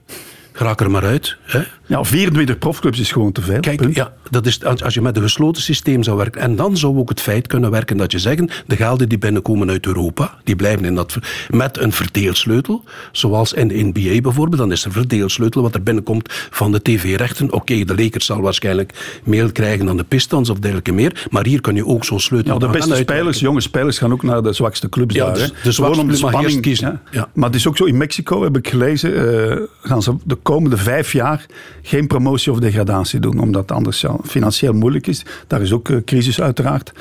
[0.53, 1.37] Raak er maar uit.
[1.41, 1.61] Hè?
[1.87, 3.59] Ja, 24 profclubs is gewoon te veel.
[3.59, 3.95] Kijk, punt.
[3.95, 6.41] ja, dat is, als je met een gesloten systeem zou werken.
[6.41, 8.49] En dan zou ook het feit kunnen werken dat je zeggen.
[8.67, 10.33] de gelden die binnenkomen uit Europa.
[10.43, 11.17] die blijven in dat.
[11.49, 12.83] met een verdeelsleutel.
[13.11, 14.57] Zoals in de NBA bijvoorbeeld.
[14.61, 17.51] Dan is er een verdeelsleutel wat er binnenkomt van de tv-rechten.
[17.53, 21.27] Oké, de Lakers zal waarschijnlijk meer krijgen dan de Pistons of dergelijke meer.
[21.29, 23.15] Maar hier kun je ook zo'n sleutel Ja, de beste uitwerken.
[23.15, 25.33] spelers, jonge spelers, gaan ook naar de zwakste clubs Ja, daar.
[25.33, 26.87] dus de zwakste Gewoon om de spanning kiezen.
[26.87, 27.01] Ja.
[27.11, 27.29] Ja.
[27.33, 29.15] Maar het is ook zo, in Mexico heb ik gelezen,
[29.49, 31.45] eh, gaan ze de komende vijf jaar
[31.87, 33.39] geen promotie of degradatie doen.
[33.39, 35.25] Omdat het anders ja, financieel moeilijk is.
[35.47, 36.91] Daar is ook eh, crisis uiteraard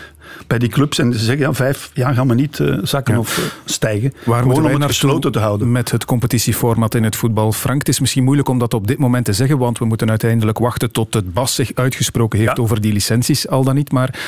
[0.47, 0.99] bij die clubs.
[0.99, 3.21] En ze zeggen, ja, vijf jaar gaan we niet eh, zakken Ja.
[3.21, 4.13] of eh, stijgen.
[4.25, 5.73] Waar Gewoon moeten om het gesloten te houden.
[5.73, 7.53] met het competitieformat in het voetbal?
[7.53, 10.11] Frank, het is misschien moeilijk om dat op dit moment te zeggen, want we moeten
[10.11, 12.63] uiteindelijk wachten tot het BAS zich uitgesproken heeft Ja.
[12.63, 13.93] over die licenties, al dan niet.
[13.93, 14.19] Maar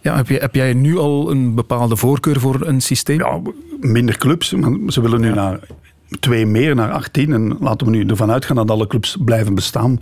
[0.00, 3.18] ja, heb, je, heb jij nu al een bepaalde voorkeur voor een systeem?
[3.18, 3.40] Ja,
[3.80, 4.52] minder clubs.
[4.52, 5.58] Maar ze willen nu naar
[6.20, 7.32] twee meer, naar 18.
[7.32, 9.98] En laten we nu ervan uitgaan dat alle clubs blijven bestaan.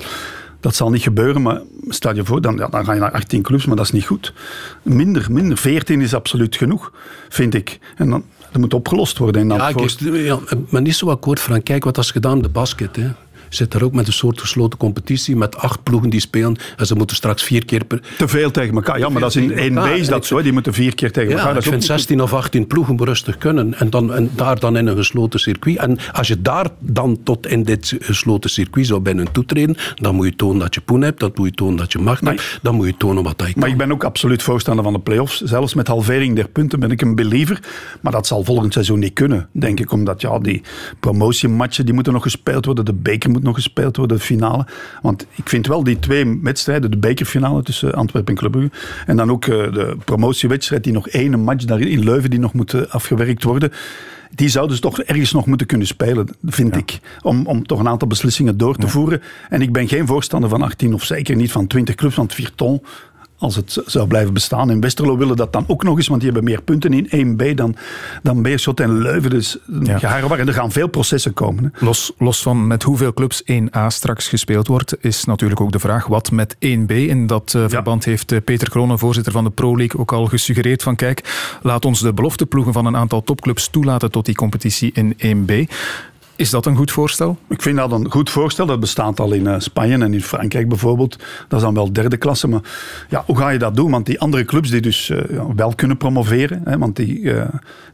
[0.60, 3.42] Dat zal niet gebeuren, maar stel je voor, dan, ja, dan ga je naar 18
[3.42, 4.32] clubs, maar dat is niet goed.
[4.82, 5.56] Minder, minder.
[5.56, 6.92] 14 is absoluut genoeg,
[7.28, 7.78] vind ik.
[7.96, 9.42] En dan, dat moet opgelost worden.
[9.42, 11.64] In ja, ik, ja, maar niet zo akkoord, Frank.
[11.64, 12.96] Kijk wat is gedaan de basket.
[12.96, 13.10] Hè
[13.54, 16.94] zit daar ook met een soort gesloten competitie met acht ploegen die spelen en ze
[16.94, 18.02] moeten straks vier keer per...
[18.18, 18.98] Te veel tegen elkaar.
[18.98, 20.42] Ja, maar dat is in één base dat zo.
[20.42, 21.52] Die moeten vier keer tegen elkaar.
[21.52, 24.86] Ja, ik vind 16 of 18 ploegen rustig kunnen en, dan, en daar dan in
[24.86, 25.76] een gesloten circuit.
[25.76, 30.26] En als je daar dan tot in dit gesloten circuit zou binnen toetreden, dan moet
[30.26, 32.74] je tonen dat je poen hebt, dan moet je tonen dat je macht hebt, dan
[32.74, 33.62] moet je tonen wat dat je kan.
[33.62, 35.40] Maar ik ben ook absoluut voorstander van de play-offs.
[35.40, 37.60] Zelfs met halvering der punten ben ik een believer.
[38.00, 39.92] Maar dat zal volgend seizoen niet kunnen, denk ik.
[39.92, 40.62] Omdat ja, die
[41.00, 44.66] promotiematchen die moeten nog gespeeld worden, de beker moet nog gespeeld worden, finale.
[45.02, 48.70] Want ik vind wel die twee wedstrijden, de bekerfinale tussen Antwerpen en Club Brugge,
[49.06, 52.52] en dan ook eh, de promotiewedstrijd, die nog één match daar in Leuven, die nog
[52.52, 53.72] moet afgewerkt worden
[54.34, 56.98] die zouden ze toch ergens nog moeten kunnen spelen, vind ik.
[57.22, 59.22] Om, om toch een aantal beslissingen door te voeren.
[59.48, 62.82] En ik ben geen voorstander van 18 of zeker niet van 20 clubs, want Virton
[63.40, 64.70] als het zou blijven bestaan.
[64.70, 67.54] In Westerlo willen dat dan ook nog eens, want die hebben meer punten in 1B
[67.54, 67.76] dan,
[68.22, 69.30] dan Beerschot en Leuven.
[69.30, 70.20] Dus ja.
[70.20, 71.64] en er gaan veel processen komen.
[71.64, 71.84] Hè.
[71.84, 76.06] Los, los van met hoeveel clubs 1A straks gespeeld wordt, is natuurlijk ook de vraag
[76.06, 76.92] wat met 1B.
[76.92, 80.26] In dat uh, verband heeft uh, Peter Kronen, voorzitter van de Pro League, ook al
[80.26, 84.92] gesuggereerd van kijk, laat ons de belofteploegen van een aantal topclubs toelaten tot die competitie
[84.94, 85.72] in 1B.
[86.40, 87.38] Is dat een goed voorstel?
[87.48, 88.66] Ik vind dat een goed voorstel.
[88.66, 91.18] Dat bestaat al in uh, Spanje en in Frankrijk bijvoorbeeld.
[91.48, 92.48] Dat is dan wel derde klasse.
[92.48, 92.60] Maar
[93.08, 93.90] ja, hoe ga je dat doen?
[93.90, 95.20] Want die andere clubs die dus uh,
[95.56, 96.60] wel kunnen promoveren.
[96.64, 97.44] Hè, want die, uh,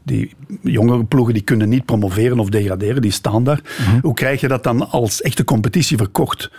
[0.03, 3.01] die jongere ploegen die kunnen niet promoveren of degraderen.
[3.01, 3.61] Die staan daar.
[3.79, 3.99] Mm -hmm.
[4.01, 6.51] Hoe krijg je dat dan als echte competitie verkocht?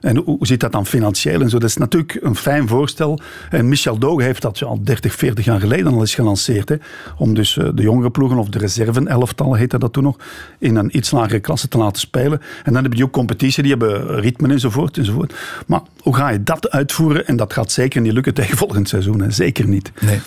[0.00, 1.58] En hoe zit dat dan financieel en zo?
[1.58, 3.20] Dat is natuurlijk een fijn voorstel.
[3.50, 6.68] En Michel Doge heeft dat al 30, 40 jaar geleden al eens gelanceerd.
[6.68, 6.76] Hè,
[7.18, 10.16] om dus eh, de jongere ploegen, of de reserve-elftal heette dat toen nog,
[10.58, 12.40] in een iets lagere klasse te laten spelen.
[12.64, 15.34] En dan heb je ook competitie, die hebben ritmen enzovoort, enzovoort.
[15.66, 17.26] Maar hoe ga je dat uitvoeren?
[17.26, 19.20] En dat gaat zeker niet lukken tegen volgend seizoen.
[19.20, 19.30] Hè?
[19.30, 19.92] Zeker niet.
[20.00, 20.20] Nee.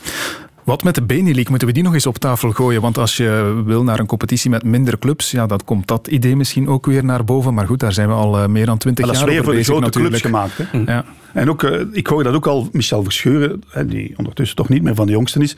[0.70, 1.50] Wat met de Benelink?
[1.50, 2.82] Moeten we die nog eens op tafel gooien?
[2.82, 6.36] Want als je wil naar een competitie met minder clubs, ja, dan komt dat idee
[6.36, 7.54] misschien ook weer naar boven.
[7.54, 9.46] Maar goed, daar zijn we al uh, meer dan twintig jaar over bezig.
[9.46, 10.58] Dat is voor de grote clubs gemaakt.
[10.58, 10.78] Hè?
[10.86, 11.06] Ja.
[11.34, 14.96] En ook, uh, ik hoor dat ook al, Michel Verscheuren, die ondertussen toch niet meer
[14.96, 15.56] van de jongsten is,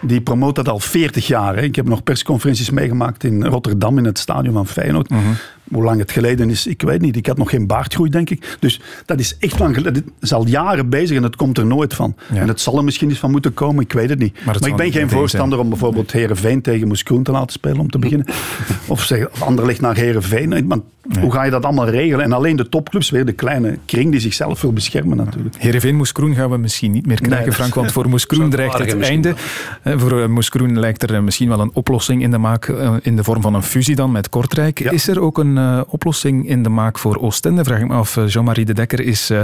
[0.00, 1.56] die promoot dat al 40 jaar.
[1.56, 1.62] Hè.
[1.62, 5.10] Ik heb nog persconferenties meegemaakt in Rotterdam in het stadion van Feyenoord.
[5.10, 5.34] Mm -hmm.
[5.72, 7.16] Hoe lang het geleden is, ik weet niet.
[7.16, 8.56] Ik had nog geen baardgroei, denk ik.
[8.60, 10.04] Dus dat is echt lang geleden.
[10.04, 12.16] Het is al jaren bezig en het komt er nooit van.
[12.32, 12.40] Ja.
[12.40, 14.44] En het zal er misschien eens van moeten komen, ik weet het niet.
[14.44, 17.78] Maar, het maar ik ben geen voorstander om bijvoorbeeld Herenveen tegen Moeskroen te laten spelen,
[17.78, 18.26] om te beginnen.
[18.86, 20.68] of, zeg, of Anderlecht naar Herenveen.
[20.68, 20.82] Want
[21.20, 22.24] hoe ga je dat allemaal regelen?
[22.24, 25.54] En alleen de topclubs, weer de kleine kring die zichzelf wil beschermen natuurlijk.
[25.58, 27.74] Heerenveen Moeskroen gaan we misschien niet meer krijgen, nee, Frank.
[27.74, 29.34] Want voor Moeskroen dreigt het einde.
[29.82, 29.98] Wel.
[29.98, 32.66] Voor Moeskroen lijkt er misschien wel een oplossing in de maak
[33.02, 34.78] in de vorm van een fusie dan met Kortrijk.
[34.78, 34.90] Ja.
[34.90, 37.64] Is er ook een uh, oplossing in de maak voor Oostende?
[37.64, 38.18] Vraag ik me af.
[38.26, 39.40] Jean-Marie de Dekker is uh,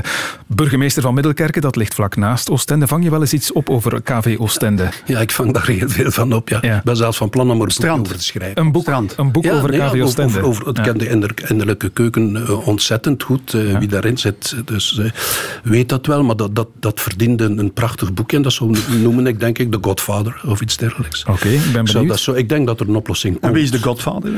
[0.46, 1.62] burgemeester van Middelkerken.
[1.62, 2.86] Dat ligt vlak naast Oostende.
[2.86, 4.88] Vang je wel eens iets op over KV Oostende?
[5.04, 6.48] Ja, ik vang daar heel veel van op.
[6.48, 6.58] Ja.
[6.60, 6.76] ja.
[6.76, 8.58] Ik ben zelfs van plan om er een boek over te schrijven.
[8.58, 9.14] Een boek, Strand.
[9.16, 10.38] Een boek over nee, KV Oostende?
[10.38, 11.08] Over, over, over, ik ken de
[11.48, 13.52] innerlijke keuken uh, ontzettend goed.
[13.52, 15.00] Wie daarin zit, dus
[15.62, 16.24] weet dat wel.
[16.24, 18.36] Maar dat, dat, dat verdiende een prachtig boekje.
[18.36, 21.22] En dat zo noemen ik denk ik The Godfather of iets dergelijks.
[21.22, 22.08] Oké, okay, ik ben benieuwd.
[22.08, 23.44] dat zo, ik denk dat er een oplossing komt.
[23.46, 24.32] En wie is de Godfather?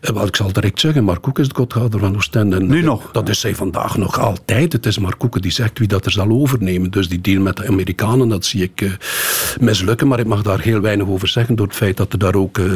[0.00, 2.56] Eh, wel, ik zal direct zeggen, Koek is de Godfather van Oostende.
[2.56, 3.10] En nu nog?
[3.12, 4.72] Dat is hij vandaag nog altijd.
[4.72, 6.90] Het is Mark Koeken die zegt wie dat er zal overnemen.
[6.90, 8.92] Dus die deal met de Amerikanen, dat zie ik uh,
[9.60, 10.08] mislukken.
[10.08, 12.58] Maar ik mag daar heel weinig over zeggen door het feit dat er daar ook...
[12.58, 12.72] Uh,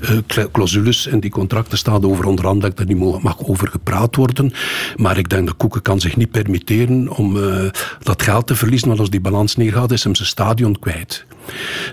[0.00, 4.16] uh, clausules in die contracten staan over onder andere dat er niet mag over gepraat
[4.16, 4.52] worden.
[4.96, 7.64] Maar ik denk dat Koeken kan zich niet permitteren om uh,
[8.02, 8.88] dat geld te verliezen.
[8.88, 11.26] Want als die balans neergaat, is hem zijn stadion kwijt.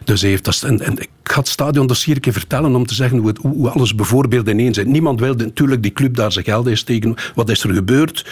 [0.03, 2.93] Dus hij heeft dat, en, ik ga het stadion dossier een keer vertellen om te
[2.93, 4.87] zeggen hoe, het, hoe alles bijvoorbeeld ineen zit.
[4.87, 7.15] Niemand wilde natuurlijk die club daar zijn geld in steken.
[7.35, 8.25] Wat is er gebeurd?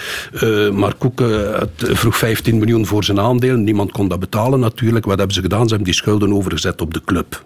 [0.44, 3.56] Uh, maar Koeken vroeg 15 miljoen voor zijn aandeel.
[3.56, 5.06] Niemand kon dat betalen natuurlijk.
[5.06, 5.64] Wat hebben ze gedaan?
[5.64, 7.44] Ze hebben die schulden overgezet op de club.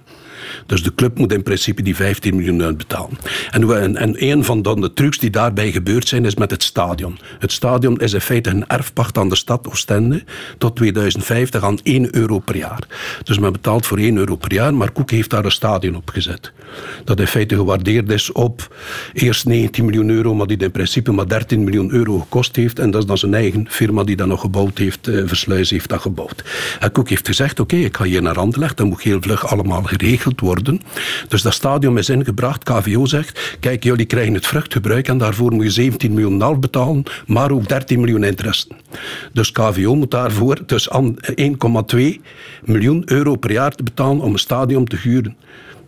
[0.65, 3.17] Dus de club moet in principe die 15 miljoen uitbetalen.
[3.52, 6.63] En, en, en een van de, de trucs die daarbij gebeurd zijn, is met het
[6.63, 7.19] stadion.
[7.39, 10.23] Het stadion is in feite een erfpacht aan de stad Oostende
[10.58, 12.88] tot 2050 aan 1 euro per jaar.
[13.23, 16.10] Dus men betaalt voor 1 euro per jaar, maar Koek heeft daar een stadion op
[16.10, 16.52] gezet.
[17.04, 18.76] Dat in feite gewaardeerd is op
[19.13, 22.80] eerst 19 miljoen euro, maar die in principe maar 13 miljoen euro gekost heeft.
[22.80, 25.89] En dat is dan zijn eigen firma die dat nog gebouwd heeft, uh, Versluis heeft
[25.89, 26.43] dat gebouwd.
[26.80, 29.84] En Koek heeft gezegd, oké, ik ga hier naar Anderlecht, dat moet heel vlug allemaal
[29.84, 30.52] geregeld worden.
[31.27, 32.63] Dus dat stadion is ingebracht.
[32.63, 37.03] KVO zegt, kijk, jullie krijgen het vruchtgebruik en daarvoor moet je 17 miljoen half betalen,
[37.27, 38.67] maar ook 13 miljoen interesse.
[39.33, 40.95] Dus KVO moet daarvoor dus 1,2
[42.63, 45.36] miljoen euro per jaar te betalen om een stadion te huren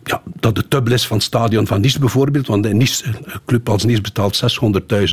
[0.06, 2.46] ja, dat de dubbel is van het stadion van Nice bijvoorbeeld.
[2.46, 4.60] Want een, Nice, een club als Nice betaalt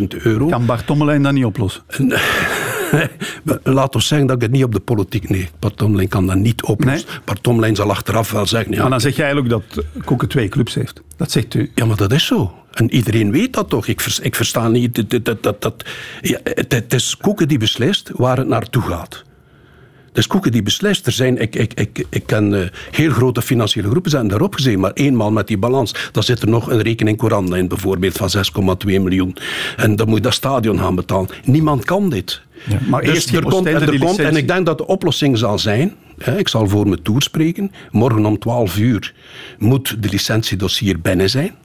[0.01, 0.47] 600.000 euro.
[0.47, 1.83] Kan Bart Tommelijn dat niet oplossen?
[3.63, 5.29] Laat ons zeggen dat ik het niet op de politiek...
[5.29, 7.07] Nee, Bart Tomlijn kan dat niet oplossen.
[7.09, 7.19] Nee?
[7.25, 8.71] Bart Tomlijn zal achteraf wel zeggen...
[8.73, 11.01] Ja, maar dan zeg je eigenlijk dat Koeken twee clubs heeft.
[11.17, 11.71] Dat zegt u.
[11.75, 12.53] Ja, maar dat is zo.
[12.71, 13.87] En iedereen weet dat toch?
[13.87, 15.09] Ik, ik versta niet...
[15.09, 15.85] Dat, dat, dat, dat
[16.21, 19.23] ja, het, het is Koeken die beslist waar het naartoe gaat.
[20.13, 21.05] Dus Koeken die beslist.
[21.05, 22.59] Er zijn, ik, ik, ik, ik ken uh,
[22.91, 26.49] heel grote financiële groepen zijn daarop gezien, maar eenmaal met die balans, dan zit er
[26.49, 28.29] nog een rekening Coran in, bijvoorbeeld van
[28.85, 29.35] 6,2 miljoen.
[29.77, 31.29] En dan moet je dat stadion gaan betalen.
[31.43, 32.41] Niemand kan dit.
[32.67, 35.59] Ja, maar dus eerst er komt, er komt, en ik denk dat de oplossing zal
[35.59, 39.13] zijn, hè, ik zal voor mijn tour spreken, morgen om 12 uur
[39.57, 41.55] moet de licentiedossier binnen zijn.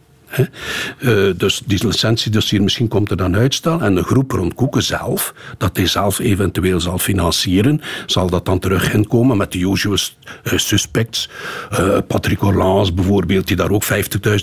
[1.00, 3.80] Uh, dus die licentiedossier, misschien komt er dan uitstel.
[3.80, 8.58] En de groep rond Koeken zelf, dat hij zelf eventueel zal financieren, zal dat dan
[8.58, 11.28] terug inkomen met de usual uh, suspects.
[11.72, 13.90] Uh, Patrick Orlans bijvoorbeeld, die daar ook 50.000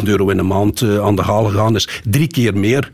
[0.03, 1.87] euro in de maand aan de haal gegaan is.
[2.03, 2.91] Drie keer meer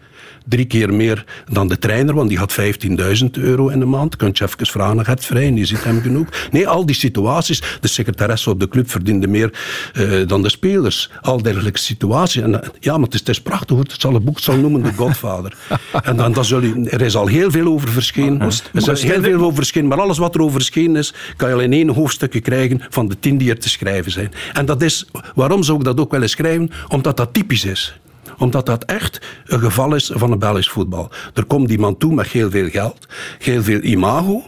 [0.47, 4.15] drie keer meer dan de trainer, want die had 15.000 euro in de maand.
[4.15, 6.27] Kunt je even vragen naar het vrij en je ziet hem genoeg.
[6.51, 7.61] Nee, al die situaties.
[7.81, 9.53] De secretaresse op de club verdiende meer
[9.93, 11.09] uh, dan de spelers.
[11.21, 12.41] Al dergelijke situaties.
[12.41, 13.85] En, uh, ja, maar het is, het is prachtig hoor.
[13.85, 15.53] Het zal een boek zal noemen The Godfather.
[16.03, 18.41] en dan, dan zul je, er is al heel veel over verschenen.
[18.41, 19.89] Er is heel veel over verschenen.
[19.89, 23.07] Maar alles wat er over verschenen is, kan je al in één hoofdstukje krijgen van
[23.07, 24.31] de tien die er te schrijven zijn.
[24.53, 26.71] En dat is, waarom zou ik dat ook willen schrijven?
[26.87, 27.99] Omdat dat typisch is
[28.41, 31.11] omdat dat echt een geval is van een Belgisch voetbal.
[31.33, 33.07] Er komt iemand toe met heel veel geld,
[33.39, 34.43] heel veel imago.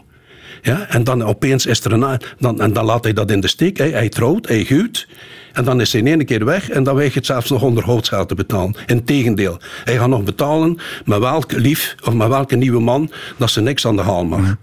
[0.62, 2.20] Ja, en dan opeens is er een...
[2.40, 3.78] Dan, en dan laat hij dat in de steek.
[3.78, 5.08] Hij, hij trouwt, hij huwt.
[5.54, 8.28] En dan is hij in één keer weg en dan weegt het zelfs nog onderhoudsgeld
[8.28, 8.76] te betalen.
[8.86, 13.62] Integendeel, hij gaat nog betalen met welke lief of met welke nieuwe man dat ze
[13.62, 14.56] niks aan de haal mag.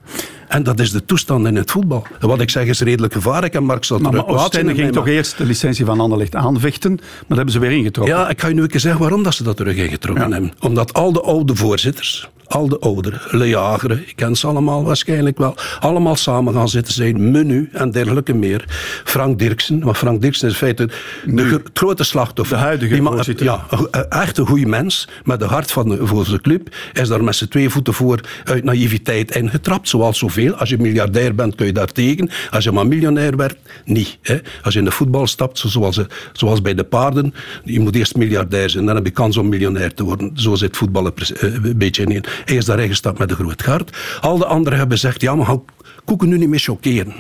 [0.51, 2.07] En dat is de toestand in het voetbal.
[2.21, 3.55] wat ik zeg is redelijk gevaarlijk.
[3.55, 7.25] En Mark zal maar, maar Oostende ging toch eerst de licentie van Anderlecht aanvechten, maar
[7.29, 8.17] dat hebben ze weer ingetrokken.
[8.17, 10.53] Ja, ik ga je nu even zeggen waarom dat ze dat terug ingetrokken hebben.
[10.61, 15.39] Omdat al de oude voorzitters, al de ouderen, Le Jagere, ik ken ze allemaal waarschijnlijk
[15.39, 18.65] wel, allemaal samen gaan zitten zijn, Menu en dergelijke meer.
[19.05, 20.89] Frank Dirksen, maar Frank Dirksen is in feite
[21.25, 22.57] de het grote slachtoffer.
[22.57, 23.45] De huidige Die.
[23.45, 23.67] Ja,
[24.09, 27.37] echt een goede mens, met de hart van de, voor zijn club, is daar met
[27.37, 30.55] z'n twee voeten voor uit naïviteit in getrapt, zoals zoveel.
[30.55, 32.31] Als je miljardair bent, kun je daar tegen.
[32.51, 34.19] Als je maar miljonair werd, niet.
[34.23, 34.39] Hè.
[34.63, 36.01] Als je in de voetbal stapt, zoals,
[36.33, 37.35] zoals bij de paarden,
[37.65, 40.31] je moet eerst miljardair zijn, dan heb je kans om miljonair te worden.
[40.35, 42.25] Zo zit voetbal een beetje in.
[42.45, 43.97] Hij is daarin gestapt met een groot hart.
[44.21, 45.57] Al de anderen hebben gezegd, ja, maar
[46.05, 47.15] Koeken nu niet meer chockeren.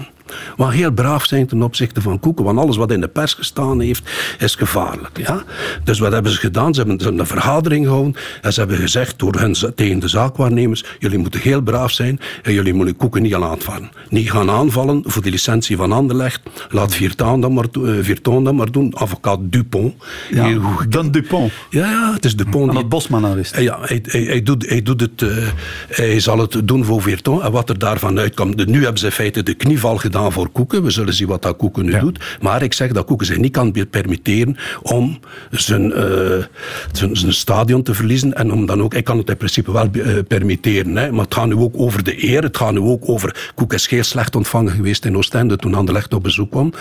[0.57, 2.45] Maar heel braaf zijn ten opzichte van Koeken.
[2.45, 5.19] Want alles wat in de pers gestaan heeft, is gevaarlijk.
[5.19, 5.43] Ja?
[5.85, 6.75] Dus wat hebben ze gedaan?
[6.75, 8.15] Ze hebben een vergadering gehouden.
[8.43, 12.21] En ze hebben gezegd door hen, tegen de zaakwaarnemers: jullie moeten heel braaf zijn.
[12.43, 13.91] En jullie moeten Koeken niet gaan aanvallen.
[14.09, 16.41] Niet gaan aanvallen voor de licentie van Anderlecht.
[16.71, 18.95] Laat Virtaan dat maar, uh, dat maar doen.
[18.95, 19.95] Advocaat Dupont.
[20.31, 20.59] Ja,
[20.89, 21.53] dan Dupont.
[21.71, 22.69] Ja, ja, het is Dupont.
[22.69, 23.53] En dat Bosman al is.
[23.59, 25.23] Ja, hij, hij, hij, doet, hij doet het.
[25.23, 25.49] Uh,
[25.89, 27.43] hij zal het doen voor Virton.
[27.43, 28.67] En wat er daarvan uitkomt.
[28.67, 30.83] Nu hebben ze in feite de knieval gedaan voor Koeken.
[30.83, 32.19] We zullen zien wat dat Koeken nu doet.
[32.41, 35.19] Maar ik zeg dat Koeken zich niet kan permitteren om
[35.51, 36.45] zijn, uh,
[36.93, 38.35] zijn, zijn, stadion te verliezen.
[38.35, 40.97] En om dan ook, ik kan het in principe wel uh, permitteren.
[40.97, 41.13] Hè.
[41.13, 42.43] Maar het gaat nu ook over de eer.
[42.43, 43.51] Het gaat nu ook over.
[43.55, 46.73] Koeken is heel slecht ontvangen geweest in Oostende toen Anderlecht op bezoek kwam.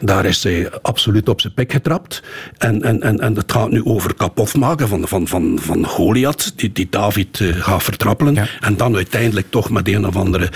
[0.00, 2.22] Daar is hij absoluut op zijn pik getrapt.
[2.58, 6.52] En, en, en, en het gaat nu over kapot maken van, van, van, van Goliath,
[6.56, 8.36] die, die David uh, gaat vertrappelen.
[8.60, 10.50] En dan uiteindelijk toch met een of andere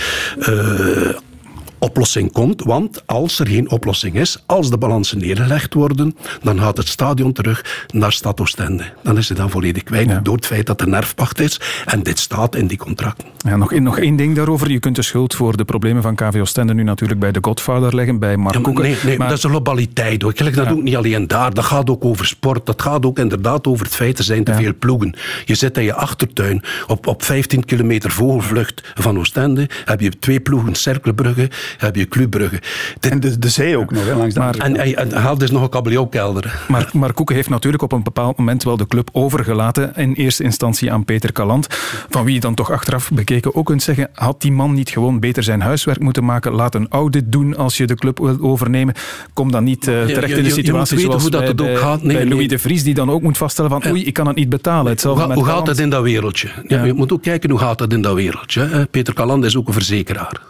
[1.79, 2.63] oplossing komt.
[2.63, 7.33] Want als er geen oplossing is, als de balansen neergelegd worden, dan gaat het stadion
[7.33, 8.85] terug naar Stad Oostende.
[9.03, 11.61] Dan is het dan volledig kwijt door het feit dat er nerfpacht is.
[11.85, 13.27] En dit staat in die contracten.
[13.39, 14.71] Ja, nog, nog één ding daarover.
[14.71, 17.95] Je kunt de schuld voor de problemen van KV Oostende nu natuurlijk bij de Godfather
[17.95, 19.29] leggen, bij Mark ja, Nee, nee maar...
[19.29, 20.23] dat is een globaliteit.
[20.23, 20.31] Hoor.
[20.31, 21.55] Ik leg dat ook niet alleen daar.
[21.55, 22.67] Dat gaat ook over sport.
[22.67, 25.15] Dat gaat ook inderdaad over het feit, er zijn te veel ploegen.
[25.45, 29.69] Je zit in je achtertuin op, op 15 kilometer vogelvlucht van Oostende.
[29.85, 32.61] Heb je twee ploegen, Cerkelbrugge, heb je Club Brugge.
[33.01, 35.63] En de, de zee ook nog, hè, langs maar, En, en, en haalt dus nog
[35.63, 36.61] een kabeljauwkelder.
[36.69, 39.95] Maar, maar Koeken heeft natuurlijk op een bepaald moment wel de club overgelaten.
[39.95, 41.67] In eerste instantie aan Peter Kalant.
[42.09, 45.21] Van wie je dan toch achteraf bekeken ook kunt zeggen, had die man niet gewoon
[45.21, 46.53] beter zijn huiswerk moeten maken?
[46.53, 48.95] Laat een audit doen als je de club wil overnemen.
[49.33, 52.03] Kom dan niet uh, terecht in de situatie zoals hoe dat bij, het ook gaat.
[52.03, 54.37] Nee, bij Louis de Vries, die dan ook moet vaststellen van oei, ik kan het
[54.37, 54.91] niet betalen.
[54.91, 56.49] Hetzelfde hoe, hoe gaat dat in dat wereldje?
[56.67, 58.89] Ja, Je moet ook kijken hoe gaat dat in dat wereldje.
[58.91, 60.41] Peter Kalant is ook een verzekeraar.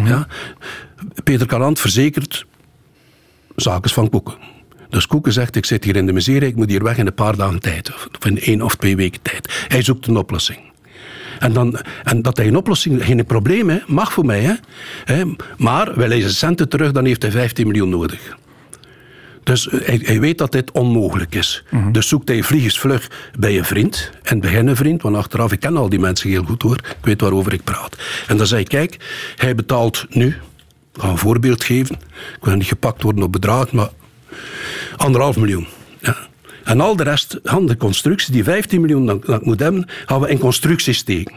[0.00, 0.08] Mhm.
[0.08, 0.26] ja?
[1.24, 2.46] Peter Kalant verzekert
[3.56, 4.34] zaken van Koeken.
[4.88, 7.14] Dus Koeken zegt, ik zit hier in de miserie, ik moet hier weg in een
[7.14, 7.92] paar dagen tijd.
[8.18, 9.64] Of in één of twee weken tijd.
[9.68, 10.58] Hij zoekt een oplossing.
[11.38, 14.58] En, dan, en dat hij een oplossing, geen probleem, hè, mag voor mij.
[15.04, 15.22] Hè.
[15.56, 18.37] Maar wil hij zijn centen terug, dan heeft hij 15 miljoen nodig.
[19.48, 21.64] Dus hij, hij, weet dat dit onmogelijk is.
[21.70, 21.92] Mhm.
[21.92, 24.10] Dus zoekt hij vliegensvlug bij een vriend.
[24.22, 26.76] En bij een vriend, want achteraf, ik ken al die mensen heel goed hoor.
[26.76, 27.96] Ik weet waarover ik praat.
[28.26, 28.96] En dan zei ik, kijk,
[29.36, 31.94] hij betaalt nu, ik ga een voorbeeld geven.
[32.36, 33.90] Ik wil niet gepakt worden op bedrag, maar
[34.96, 35.66] anderhalf miljoen.
[36.00, 36.16] Ja.
[36.64, 40.20] En al de rest van de constructie, die 15 miljoen dat ik moet hebben, gaan
[40.20, 41.34] we in constructies steken.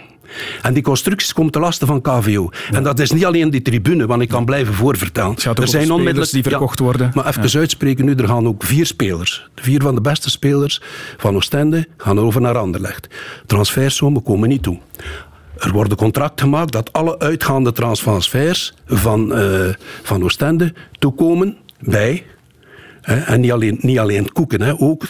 [0.61, 2.49] En die constructies komen te lasten van KVO.
[2.71, 5.36] En dat is niet alleen die tribune, want ik kan blijven voorvertellen.
[5.55, 7.11] Er zijn onmiddellijk die verkocht worden.
[7.13, 9.49] Maar even uitspreken nu, er gaan ook vier spelers.
[9.55, 10.82] Vier van de beste spelers
[11.17, 13.07] van Oostende gaan over naar Anderlecht.
[13.45, 14.79] Transfersommen komen niet toe.
[15.57, 19.73] Er worden contracten gemaakt dat alle uitgaande transfers van, uh,
[20.03, 22.25] van Oostende toekomen bij
[23.02, 24.80] en niet alleen, niet alleen koeken, hè.
[24.80, 25.08] ook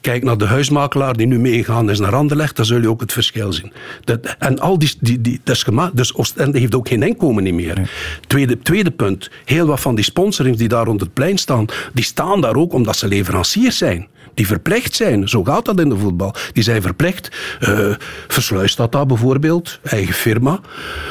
[0.00, 3.12] kijk naar de huismakelaar die nu meegaan is naar Anderlecht, dan zul je ook het
[3.12, 3.72] verschil zien.
[4.04, 7.54] Dat, en al die, die, die, dat is gemaakt, dus Oostende heeft ook geen inkomen
[7.54, 7.90] meer.
[8.26, 12.04] Tweede, tweede punt, heel wat van die sponsorings die daar rond het plein staan, die
[12.04, 15.28] staan daar ook omdat ze leveranciers zijn die verplicht zijn.
[15.28, 16.34] Zo gaat dat in de voetbal.
[16.52, 17.30] Die zijn verplicht.
[17.60, 17.94] Uh,
[18.28, 20.60] Versluist dat daar bijvoorbeeld, eigen firma.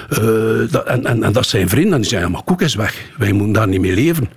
[0.09, 0.17] Uh,
[0.71, 2.01] dat, en, en, en, dat zijn vrienden.
[2.01, 3.05] Die zeggen, maar koek is weg.
[3.17, 4.29] Wij moeten daar niet mee leven.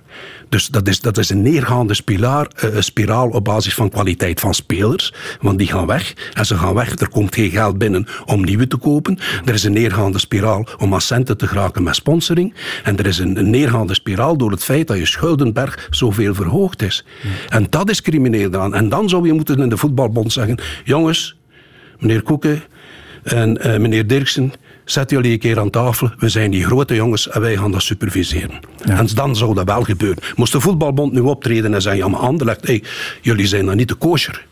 [0.49, 4.53] Dus dat is, dat is een neergaande spiraal, uh, spiraal op basis van kwaliteit van
[4.53, 5.13] spelers.
[5.41, 6.13] Want die gaan weg.
[6.33, 6.99] En ze gaan weg.
[6.99, 9.19] Er komt geen geld binnen om nieuwe te kopen.
[9.45, 12.53] Er is een neergaande spiraal om aan centen te geraken met sponsoring.
[12.83, 17.05] En er is een, neergaande spiraal door het feit dat je schuldenberg zoveel verhoogd is.
[17.49, 18.75] En dat is crimineel dan.
[18.75, 21.35] En dan zou je moeten in de voetbalbond zeggen: jongens,
[21.99, 22.63] meneer Koeken
[23.23, 24.53] en uh, meneer Dirksen
[24.85, 26.09] zet jullie een keer aan tafel.
[26.17, 28.59] We zijn die grote jongens en wij gaan dat superviseren.
[28.83, 30.23] En dan zou dat wel gebeuren.
[30.35, 32.83] Moest de voetbalbond nu optreden en zeggen, ja maar Anderlecht, hey,
[33.21, 34.45] jullie zijn dan niet de kosher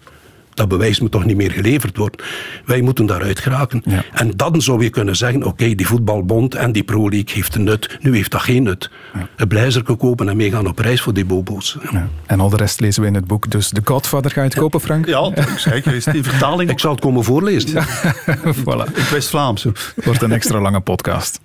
[0.53, 2.25] dat bewijs moet toch niet meer geleverd worden.
[2.65, 3.83] Wij moeten daaruit geraken.
[4.13, 7.63] En dan zou je kunnen zeggen, oké, die voetbalbond en die Pro League heeft een
[7.63, 7.97] nut.
[8.01, 8.89] Nu heeft dat geen nut.
[9.13, 9.27] Ja.
[9.35, 11.77] Een blijzerke kopen en meegaan op reis voor die bobo's.
[11.91, 12.07] Ja.
[12.25, 13.51] En al de rest lezen we in het boek.
[13.51, 15.05] Dus de Godfather ga je het kopen, Frank?
[15.07, 15.93] Ja, zeker.
[15.93, 16.69] Is die vertaling...
[16.69, 17.85] Ik zal het komen voorlezen.
[18.65, 18.93] voilà.
[18.93, 19.67] In West-Vlaams.
[20.05, 21.39] Wordt een extra lange podcast.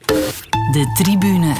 [0.73, 1.53] De tribune.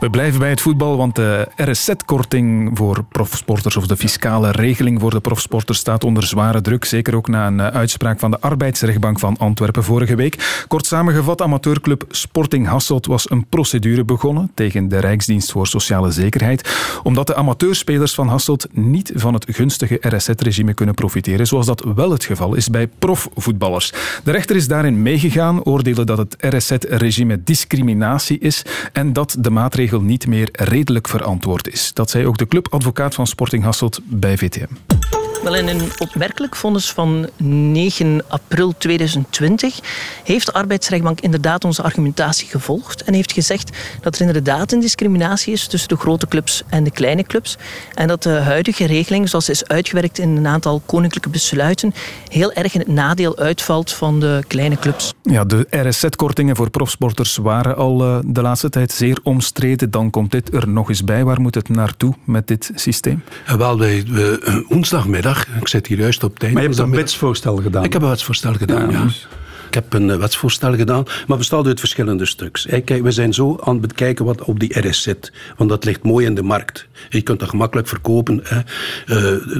[0.00, 5.10] We blijven bij het voetbal, want de RSZ-korting voor profsporters of de fiscale regeling voor
[5.10, 6.84] de profsporters staat onder zware druk.
[6.92, 10.64] Zeker ook na een eh, uitspraak van de arbeidsrechtbank van Antwerpen vorige week.
[10.68, 16.74] Kort samengevat, amateurclub Sporting Hasselt was een procedure begonnen tegen de Rijksdienst voor Sociale Zekerheid,
[17.02, 22.10] omdat de amateurspelers van Hasselt niet van het gunstige RSZ-regime kunnen profiteren, zoals dat wel
[22.10, 23.92] het geval is bij profvoetballers.
[24.24, 30.00] De rechter is daarin meegegaan, oordeelde dat het RSZ-regime discriminatie is en dat de maatregel
[30.00, 31.92] niet meer redelijk verantwoord is.
[31.92, 35.21] Dat zei ook de clubadvocaat van Sporting Hasselt bij VTM.
[35.42, 39.78] Wel, in een opmerkelijk vonnis van 9 april 2020
[40.24, 45.52] heeft de arbeidsrechtbank inderdaad onze argumentatie gevolgd en heeft gezegd dat er inderdaad een discriminatie
[45.52, 47.56] is tussen de grote clubs en de kleine clubs
[47.94, 51.94] en dat de huidige regeling, zoals is uitgewerkt in een aantal koninklijke besluiten,
[52.28, 55.12] heel erg in het nadeel uitvalt van de kleine clubs.
[55.22, 59.90] Ja, de RSZ-kortingen voor profsporters waren al eh, de laatste tijd zeer omstreden.
[59.90, 61.24] Dan komt dit er nog eens bij.
[61.24, 63.22] Waar moet het naartoe met dit systeem?
[63.56, 64.64] Wel, wij, we,
[65.22, 66.52] woensdagmiddag ik zit hier juist op tijd.
[66.52, 67.84] Maar je hebt een wetsvoorstel gedaan?
[67.84, 69.06] Ik heb een wetsvoorstel gedaan, ja.
[69.72, 72.64] Ik heb een eh, wetsvoorstel gedaan, maar bestaat uit verschillende stuks.
[72.86, 75.32] We zijn zo aan het bekijken wat op die RS zit.
[75.56, 76.86] Want dat ligt mooi in de markt.
[77.08, 78.44] Je kunt dat gemakkelijk verkopen.
[78.46, 78.62] Eh,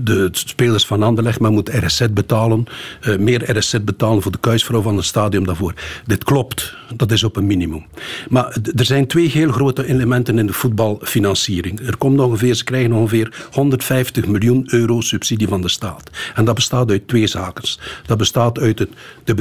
[0.03, 2.65] de spelers van Anderlecht, maar moet RSZ betalen.
[3.03, 5.75] Uh, meer RSZ betalen voor de kuisvrouw van het stadion daarvoor.
[6.07, 6.75] Dit klopt.
[6.97, 7.85] Dat is op een minimum.
[8.29, 11.81] Maar er zijn twee heel grote elementen in de voetbalfinanciering.
[11.87, 16.11] Er komt ongeveer, ze krijgen ongeveer 150 miljoen euro subsidie van de staat.
[16.35, 17.65] En dat bestaat uit twee zaken.
[18.07, 18.91] Dat bestaat uit het,
[19.25, 19.35] de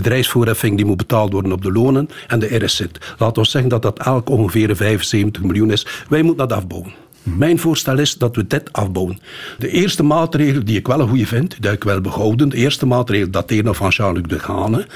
[0.69, 2.85] die moet betaald worden op de lonen en de RSZ.
[3.17, 5.87] Laten we zeggen dat dat elk ongeveer 75 miljoen is.
[6.09, 6.93] Wij moeten dat afbouwen.
[7.23, 9.19] Mijn voorstel is dat we dit afbouwen.
[9.57, 12.85] De eerste maatregel die ik wel een goede vind, die ik wel behouden, de eerste
[12.85, 14.87] maatregel dateert nog van Jean-Luc de Gane,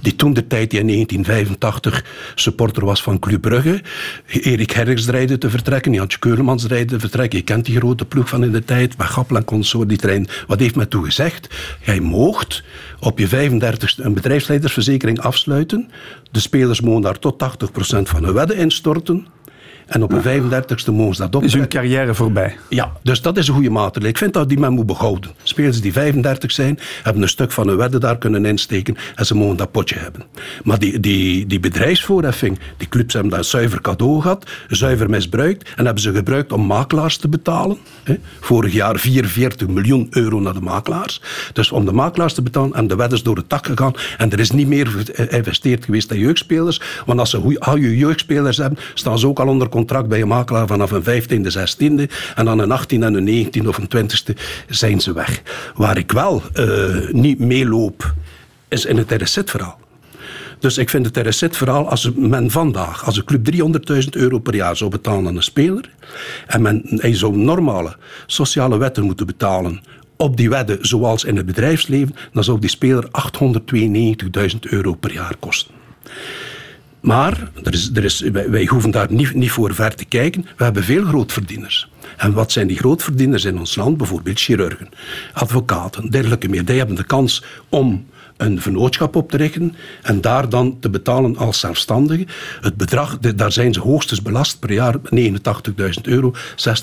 [0.00, 2.04] die toen de tijd in 1985
[2.34, 3.82] supporter was van Club Brugge.
[4.26, 7.38] Erik Herriks dreigde te vertrekken, Jantje Keulemans te vertrekken.
[7.38, 10.28] Je kent die grote ploeg van in de tijd, Gappel en consort, die trein.
[10.46, 11.48] Wat heeft men toen gezegd?
[11.84, 12.62] Jij moogt
[13.00, 15.90] op je 35ste een bedrijfsleidersverzekering afsluiten.
[16.30, 19.26] De spelers mogen daar tot 80% van hun wedden instorten.
[19.88, 21.42] En op een 35ste mogen ze dat op.
[21.42, 22.56] Is hun carrière voorbij?
[22.68, 24.08] Ja, dus dat is een goede maatregel.
[24.08, 25.30] Ik vind dat die men moet behouden.
[25.42, 29.34] Spelers die 35 zijn, hebben een stuk van hun wedden daar kunnen insteken en ze
[29.34, 30.22] mogen dat potje hebben.
[30.64, 35.84] Maar die, die, die bedrijfsvoorheffing, die clubs hebben dat zuiver cadeau gehad, zuiver misbruikt en
[35.84, 37.78] hebben ze gebruikt om makelaars te betalen.
[38.40, 41.20] Vorig jaar 44 miljoen euro naar de makelaars.
[41.52, 44.40] Dus om de makelaars te betalen en de wedders door het tak gegaan en er
[44.40, 46.80] is niet meer geïnvesteerd geweest in jeugdspelers.
[47.06, 50.66] Want als ze goede jeugdspelers hebben, staan ze ook al onder contract bij een makelaar
[50.66, 52.12] vanaf een 15e, 16e.
[52.34, 54.32] En dan een 18e en een 19e of een 20e
[54.68, 55.42] zijn ze weg.
[55.74, 58.14] Waar ik wel uh, niet meeloop,
[58.68, 59.78] is in het RSZ-verhaal.
[60.58, 63.50] Dus ik vind het RSZ-verhaal, als men vandaag, als een club
[63.92, 65.90] 300.000 euro per jaar zou betalen aan een speler,
[66.46, 69.80] en men hij zou normale sociale wetten moeten betalen
[70.16, 73.04] op die wedden zoals in het bedrijfsleven, dan zou die speler
[74.52, 75.74] 892.000 euro per jaar kosten.
[77.00, 80.46] Maar er is, er is, wij, hoeven daar niet, niet voor ver te kijken.
[80.56, 81.90] We hebben veel grootverdieners.
[82.16, 83.96] En wat zijn die grootverdieners in ons land?
[83.96, 84.88] Bijvoorbeeld chirurgen,
[85.32, 86.64] advocaten, dergelijke meer.
[86.64, 88.06] Die hebben de kans om
[88.38, 92.26] een vennootschap op te richten en daar dan te betalen als zelfstandige.
[92.60, 95.02] Het bedrag, daar zijn ze hoogstens belast per jaar 89.000
[96.02, 96.32] euro,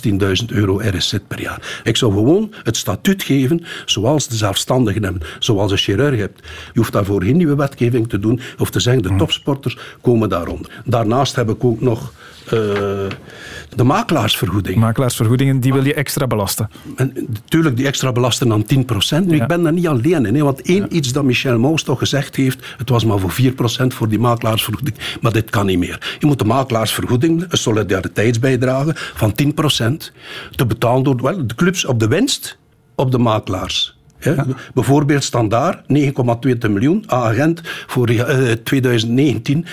[0.09, 1.81] 16.000 euro RSZ per jaar.
[1.83, 6.39] Ik zou gewoon het statuut geven zoals de zelfstandigen hebben, zoals een chirurg hebt.
[6.73, 9.17] Je hoeft daarvoor geen nieuwe wetgeving te doen of te zeggen de hm.
[9.17, 10.71] topsporters komen daaronder.
[10.85, 12.13] Daarnaast heb ik ook nog
[12.45, 12.51] uh,
[13.75, 14.77] de makelaarsvergoeding.
[14.77, 16.69] Makelaarsvergoedingen, die wil je extra belasten.
[16.95, 18.65] En, natuurlijk, die extra belasten dan
[19.21, 19.25] 10%.
[19.25, 20.35] Nu, ik ben daar niet alleen in.
[20.35, 23.87] Hè, want één iets dat Michel Maus toch gezegd heeft, het was maar voor 4%
[23.87, 24.97] voor die makelaarsvergoeding.
[25.21, 26.17] Maar dit kan niet meer.
[26.19, 30.11] Je moet de makelaarsvergoeding, een solidariteitsbijdrage van 10%,
[30.55, 32.57] te betalen door wel, de clubs op de winst
[32.95, 33.94] op de makelaars.
[34.34, 34.45] Ja.
[34.73, 39.69] Bijvoorbeeld standaard 9,2 miljoen agent voor uh, 2019 23,7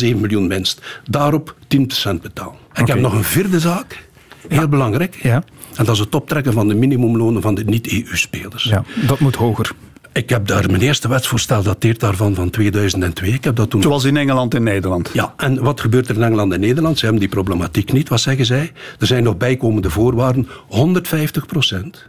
[0.00, 0.82] miljoen winst.
[1.04, 2.54] Daarop 10% betalen.
[2.74, 4.08] Ik heb nog een vierde zaak,
[4.48, 5.18] heel belangrijk.
[5.22, 5.44] Ja.
[5.76, 8.64] En dat is het optrekken van de minimumlonen van de niet-EU-spelers.
[8.64, 9.72] Ja, dat moet hoger.
[10.12, 13.32] Ik heb daar mijn eerste wetsvoorstel dateert daarvan van 2002.
[13.32, 13.82] Ik heb dat toen...
[13.82, 15.10] Zoals in Engeland en Nederland.
[15.12, 16.98] Ja, en wat gebeurt er in Engeland en Nederland?
[16.98, 18.08] Ze hebben die problematiek niet.
[18.08, 18.72] Wat zeggen zij?
[18.98, 20.48] Er zijn nog bijkomende voorwaarden.
[20.68, 22.06] 150 procent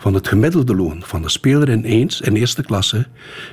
[0.00, 3.06] van het gemiddelde loon van de speler in eens in eerste klasse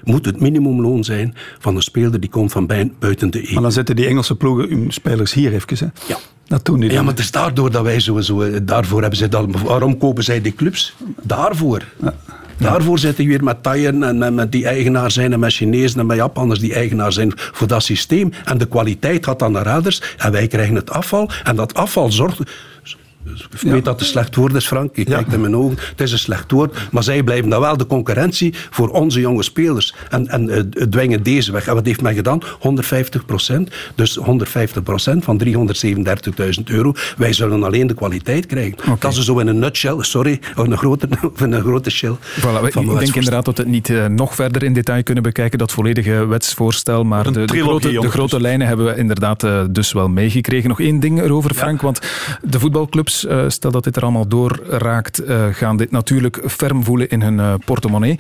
[0.04, 2.68] moet het minimumloon zijn van de speler die komt van
[3.00, 3.54] buiten de EU.
[3.54, 5.78] Maar dan zetten die Engelse ploegen hun spelers hier even.
[5.78, 5.86] Hè?
[6.08, 6.18] Ja.
[6.46, 8.64] Dat doen die ja, maar het is daardoor dat wij sowieso...
[8.64, 9.62] Daarvoor hebben ze dat...
[9.62, 10.96] Waarom kopen zij die clubs?
[11.22, 11.84] Daarvoor.
[12.02, 12.14] Ja.
[12.58, 16.00] Daarvoor zitten we weer met Thaien en met, met, die eigenaar zijn en met Chinezen
[16.00, 18.32] en met Japanners die eigenaar zijn voor dat systeem.
[18.46, 21.30] En de kwaliteit gaat dan naar ouders en wij krijgen het afval.
[21.44, 22.40] En dat afval zorgt
[23.62, 24.96] ik weet dat het een slecht woord is, Frank.
[24.96, 25.78] Je kijkt in mijn ogen.
[25.80, 26.78] Het is een slecht woord.
[26.92, 29.94] Maar zij blijven dan wel de concurrentie voor onze jonge spelers.
[30.10, 30.60] En, en uh,
[30.90, 31.68] dwingen deze weg.
[31.68, 32.42] En wat heeft men gedaan?
[32.60, 33.72] 150 procent.
[33.96, 36.94] Dus 150 procent van 337.000 euro.
[37.18, 38.78] Wij zullen alleen de kwaliteit krijgen.
[39.00, 39.96] Dat is zo in een nutshell.
[40.00, 41.08] Sorry, of een grote,
[41.38, 42.16] een grote shell.
[42.40, 45.60] Voilà, ik denk inderdaad dat we het niet uh, nog verder in detail kunnen bekijken.
[45.60, 47.04] Dat volledige wetsvoorstel.
[47.04, 50.70] Maar de, de, grote, de grote lijnen hebben we inderdaad uh, dus wel meegekregen.
[50.70, 51.82] Nog één ding erover, Frank.
[51.82, 52.00] Want
[52.42, 57.10] de voetbalclubs uh, stel dat dit er allemaal doorraakt, uh, gaan dit natuurlijk ferm voelen
[57.10, 58.20] in hun uh, portemonnee.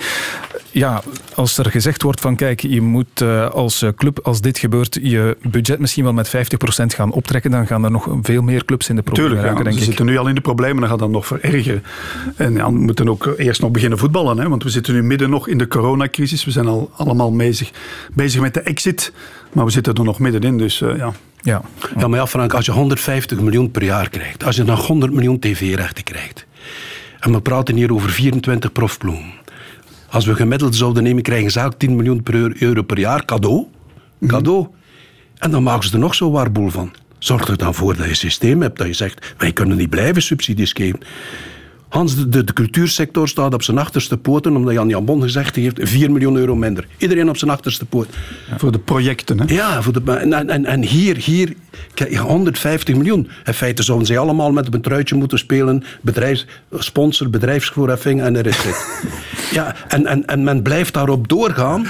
[0.71, 1.01] Ja,
[1.35, 3.21] als er gezegd wordt van kijk, je moet
[3.51, 6.39] als club, als dit gebeurt, je budget misschien wel met 50%
[6.85, 9.69] gaan optrekken, dan gaan er nog veel meer clubs in de problemen Tuurlijk, raken, ja,
[9.69, 9.97] denk ze ik.
[9.97, 11.83] zitten nu al in de problemen, dan gaat dat nog verergeren.
[12.35, 15.29] En ja, we moeten ook eerst nog beginnen voetballen, hè, want we zitten nu midden
[15.29, 16.45] nog in de coronacrisis.
[16.45, 17.71] We zijn al allemaal bezig,
[18.13, 19.13] bezig met de exit,
[19.53, 21.13] maar we zitten er nog middenin, dus ja...
[21.47, 21.61] Ja.
[21.97, 25.13] ja, maar ja, Frank, als je 150 miljoen per jaar krijgt, als je nog 100
[25.13, 26.45] miljoen tv-rechten krijgt,
[27.19, 29.33] en we praten hier over 24 profploegen.
[30.09, 33.65] Als we gemiddeld zouden nemen, krijgen ze elk 10 miljoen per euro per jaar cadeau.
[34.17, 34.31] Mhm.
[34.31, 34.67] Cadeau.
[35.37, 36.93] En dan maken ze er nog zo waarboel van.
[37.19, 39.89] Zorg er dan voor dat je een systeem hebt dat je zegt, wij kunnen niet
[39.89, 40.99] blijven subsidies geven.
[41.89, 45.79] Hans, de, de, cultuursector staat op zijn achterste poten, omdat Jan Jan Bon gezegd heeft
[45.81, 46.87] 4 miljoen euro minder.
[46.97, 48.07] Iedereen op zijn achterste poot.
[48.57, 49.53] voor de projecten, hè?
[49.53, 51.53] Ja, voor de, en, en, en hier, hier
[52.17, 53.29] 150 miljoen.
[53.45, 55.83] In feite zouden ze allemaal met een truitje moeten spelen.
[56.01, 59.03] Bedrijfs, sponsor, bedrijfsvoorheffing en er is het.
[59.51, 61.85] ja, en, en, en men blijft daarop doorgaan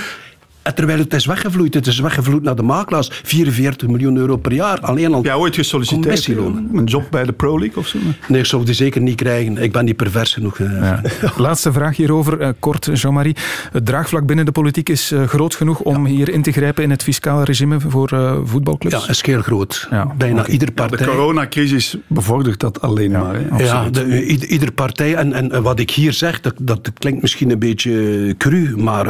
[0.74, 1.74] terwijl het is weggevloeid.
[1.74, 3.10] Het is weggevloeid naar de makelaars.
[3.24, 4.80] 44 miljoen euro per jaar.
[4.80, 6.28] Alleen al ja, ooit gesolliciteerd?
[6.28, 7.98] Een job bij de Pro League of zo?
[8.28, 9.58] Nee, ik zou die zeker niet krijgen.
[9.58, 10.60] Ik ben niet pervers genoeg.
[10.60, 10.72] Eh.
[10.72, 11.02] Ja.
[11.38, 13.36] Laatste vraag hierover, uh, kort Jean-Marie.
[13.72, 16.14] Het draagvlak binnen de politiek is groot genoeg om ja.
[16.14, 19.06] hier in te grijpen in het fiscale regime voor voetbalclubs?
[19.06, 19.88] Ja, is heel groot.
[19.92, 20.14] Ja.
[20.18, 20.52] Bijna okay.
[20.52, 20.98] ieder partij.
[20.98, 23.36] de coronacrisis bevordert dat alleen maar.
[23.36, 23.64] Hè?
[23.64, 25.16] Ja, de, ieder, ieder partij.
[25.16, 29.08] En, en wat ik hier zeg, dat, dat klinkt misschien een beetje cru, maar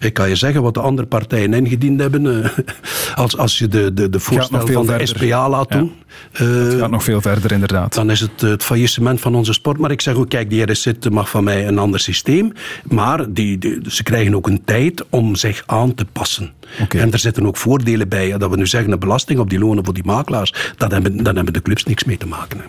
[0.00, 2.24] ik kan je zeggen wat de andere partijen ingediend hebben.
[2.24, 2.46] Uh,
[3.14, 5.92] als, als je de, de, de voorstel van de SPA laat doen.
[6.32, 6.44] Ja.
[6.44, 7.94] Uh, het gaat nog veel verder, inderdaad.
[7.94, 9.78] Dan is het het faillissement van onze sport.
[9.78, 12.52] Maar ik zeg ook, kijk, die RSZ mag van mij een ander systeem.
[12.88, 16.52] Maar die, die, ze krijgen ook een tijd om zich aan te passen.
[16.82, 17.00] Okay.
[17.00, 18.38] En er zitten ook voordelen bij.
[18.38, 20.54] Dat we nu zeggen, een belasting op die lonen voor die makelaars.
[20.76, 22.60] Dat hebben, dan hebben de clubs niks mee te maken.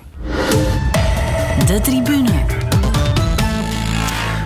[1.66, 2.55] De tribune.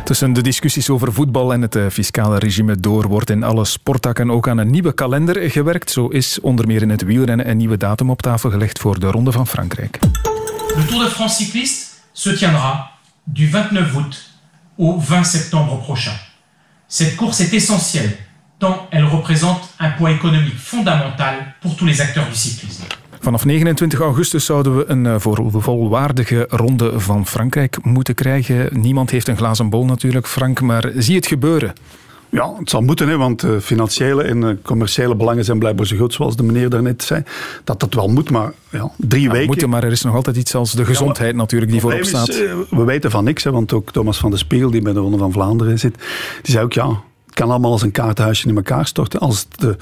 [0.10, 4.32] Tussen de discussies over voetbal en het eh, fiscale regime door wordt in alle sporttakken
[4.32, 5.92] ook aan een nieuwe kalender gewerkt.
[5.92, 9.08] Zo is onder meer in het wielrennen een nieuwe datum op tafel gelegd voor de
[9.08, 10.00] Ronde van Frankrijk.
[10.76, 12.92] Le Tour de France cycliste se tiendra
[13.24, 14.30] du 29 août
[14.78, 16.16] au 20 septembre prochain.
[16.88, 18.18] Cette course est essentielle
[18.58, 22.84] tant elle représente un poids économique fondamental pour tous les acteurs du cyclisme.
[23.20, 25.16] Vanaf 29 augustus zouden we een eh,
[25.60, 28.82] volwaardige ronde van Frankrijk moeten krijgen.
[28.82, 31.74] Niemand heeft een glazen bol natuurlijk, Frank, maar zie het gebeuren.
[32.32, 35.98] Ja, het zal moeten, hè, want uh, financiële en uh, commerciële belangen zijn blijkbaar zo
[35.98, 37.24] goed, zoals de meneer daarnet zei.
[37.64, 39.48] Dat dat wel moet, maar ja, drie ja, weken.
[39.48, 42.30] Moeten, maar er is nog altijd iets als de gezondheid ja, natuurlijk die voorop staat.
[42.30, 44.94] Is, uh, we weten van niks, hè, want ook Thomas van der Spiegel, die bij
[44.94, 45.96] de Ronde van Vlaanderen zit,
[46.42, 47.02] die zei ook ja,
[47.40, 49.78] kan allemaal als een kaartenhuisje in elkaar storten als de,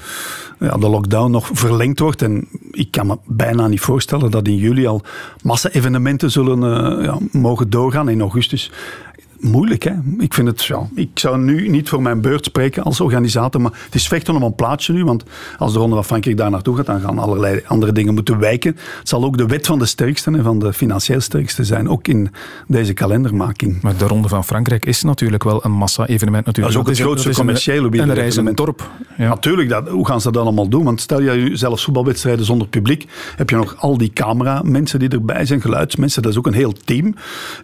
[0.58, 2.22] ja, de lockdown nog verlengd wordt.
[2.22, 5.02] En ik kan me bijna niet voorstellen dat in juli al
[5.42, 8.08] massa-evenementen zullen uh, ja, mogen doorgaan.
[8.08, 8.70] In augustus
[9.40, 9.82] moeilijk.
[9.82, 9.92] Hè?
[10.18, 13.78] Ik vind het, ja, ik zou nu niet voor mijn beurt spreken als organisator, maar
[13.84, 15.24] het is vechten om een plaatsje nu, want
[15.58, 18.76] als de Ronde van Frankrijk daar naartoe gaat, dan gaan allerlei andere dingen moeten wijken.
[18.98, 22.08] Het zal ook de wet van de sterkste en van de financieel sterkste zijn, ook
[22.08, 22.30] in
[22.66, 23.82] deze kalendermaking.
[23.82, 26.74] Maar de Ronde van Frankrijk is natuurlijk wel een massa-evenement natuurlijk.
[26.74, 28.90] Dat is ook het grootste commerciële En een reis een dorp.
[29.16, 29.28] Ja.
[29.28, 30.84] Natuurlijk, dat, hoe gaan ze dat allemaal doen?
[30.84, 35.46] Want stel je zelfs voetbalwedstrijden zonder publiek, heb je nog al die cameramensen die erbij
[35.46, 37.14] zijn, geluidsmensen, dat is ook een heel team.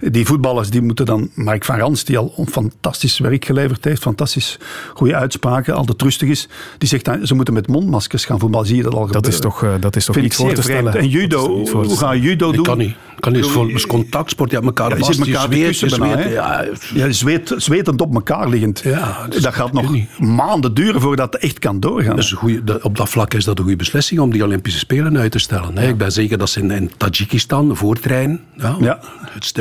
[0.01, 1.31] Die voetballers die moeten dan,
[1.65, 4.59] van Rans, die al fantastisch werk geleverd heeft, fantastisch
[4.95, 6.49] goede uitspraken, altijd rustig is,
[6.79, 8.67] die zegt dan, ze moeten met mondmaskers gaan voetballen.
[8.67, 10.63] Zie je dat al dat Is toch, uh, dat is toch Vind niet voor te
[10.63, 10.95] stellen.
[10.95, 12.59] En judo, hoe ga je judo doen?
[12.59, 12.97] Ik kan niet.
[13.25, 14.51] Kan niet voor is contactsport.
[14.51, 16.65] Je hebt elkaar ja, vast, je, elkaar je zweet, je zweet, ja,
[16.95, 18.81] ja, zweet, zwetend op elkaar liggend.
[18.85, 20.19] Ja, dat, dat gaat nog niet.
[20.19, 22.17] maanden duren voordat het echt kan doorgaan.
[22.17, 25.33] Dus goeie, op dat vlak is dat een goede beslissing om die Olympische Spelen uit
[25.33, 25.75] te stellen.
[25.75, 25.81] Ja.
[25.81, 28.41] Ik ben zeker dat ze in, in Tajikistan voortreinen.
[28.57, 28.77] Ja.
[28.81, 28.99] Ja.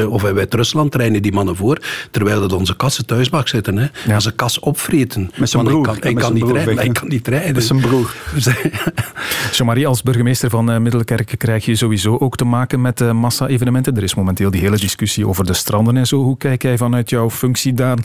[0.07, 1.77] Of bij Rusland trainen die mannen voor,
[2.11, 3.77] terwijl dat onze kassen thuis mag zitten.
[3.77, 3.87] Hè.
[4.05, 4.15] Ja.
[4.15, 5.31] Als een kas opvreten.
[5.35, 5.87] Met zijn broer.
[5.93, 7.53] Ik kan, ik kan niet rijden, ik kan niet rijden.
[7.53, 8.15] Met zijn broer.
[9.55, 13.11] Jean-Marie, als burgemeester van uh, Middelkerk krijg je sowieso ook te maken met uh,
[13.53, 13.95] massa-evenementen.
[13.95, 16.23] Er is momenteel die hele discussie over de stranden en zo.
[16.23, 17.97] Hoe kijk jij vanuit jouw functie daar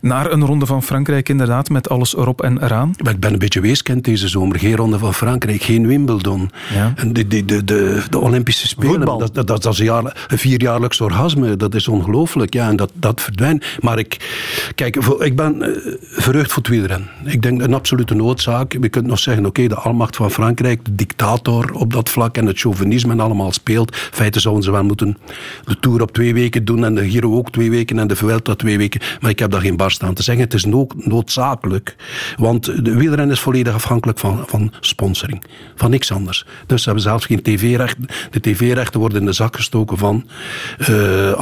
[0.00, 2.94] naar een ronde van Frankrijk inderdaad, met alles erop en eraan?
[3.02, 4.58] Maar ik ben een beetje weeskind deze zomer.
[4.58, 6.50] Geen ronde van Frankrijk, geen Wimbledon.
[6.74, 6.92] Ja.
[6.96, 10.26] En de, de, de, de, de Olympische Spelen, dat, dat, dat, dat, is een, jaar,
[10.28, 11.56] een vierjaarlijks orgasme.
[11.56, 12.54] Dat is ongelooflijk.
[12.54, 13.64] Ja, en dat, dat verdwijnt.
[13.80, 14.16] Maar ik,
[14.74, 15.68] kijk, ik ben uh,
[16.00, 17.08] verheugd voor het wielrennen.
[17.24, 18.72] Ik denk een absolute noodzaak.
[18.72, 22.36] Je kunt nog zeggen, oké, okay, de almacht van Frankrijk, de dictator op dat vlak
[22.36, 23.92] en het chauvinisme en allemaal speelt.
[23.92, 27.36] In feite zouden ze wel moeten de Tour op twee weken doen en de Giro
[27.36, 29.00] ook twee weken en de Vuelta twee weken.
[29.20, 30.44] Maar ik heb daar geen barst aan te zeggen.
[30.44, 31.96] Het is nood, noodzakelijk.
[32.36, 35.44] Want de wielrennen is volledig afhankelijk van, van sponsoring.
[35.74, 36.46] Van niks anders.
[36.66, 38.06] Dus ze hebben zelfs geen tv-rechten.
[38.30, 40.24] De tv-rechten worden in de zak gestoken van
[40.90, 41.32] uh,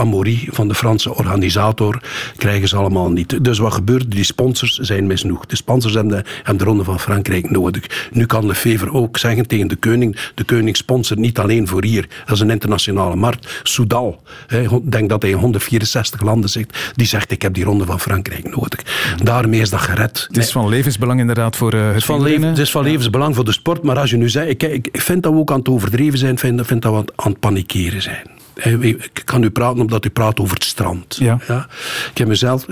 [0.50, 2.02] van de Franse organisator.
[2.36, 3.44] Krijgen ze allemaal niet.
[3.44, 4.10] Dus wat gebeurt?
[4.10, 5.50] Die sponsors zijn misnoegd.
[5.50, 8.08] De sponsors hebben de, de Ronde van Frankrijk nodig.
[8.12, 12.08] Nu kan Lefevre ook zeggen tegen de koning, de koning sponsort niet alleen voor hier.
[12.24, 13.41] Dat is een internationale markt.
[13.62, 17.84] Soudal, ik denk dat hij in 164 landen zit, die zegt ik heb die Ronde
[17.84, 18.80] van Frankrijk nodig.
[19.22, 20.24] Daarmee is dat gered.
[20.28, 23.44] Het is van levensbelang inderdaad voor uh, het van leven, Het is van levensbelang voor
[23.44, 25.68] de sport, maar als je nu zegt, ik, ik vind dat we ook aan het
[25.68, 28.41] overdreven zijn, vind, vind dat we aan het panikeren zijn.
[28.80, 31.16] Ik kan u praten omdat u praat over het strand.
[31.16, 31.38] Ja.
[31.48, 31.66] ja?
[32.10, 32.66] Ik heb mezelf...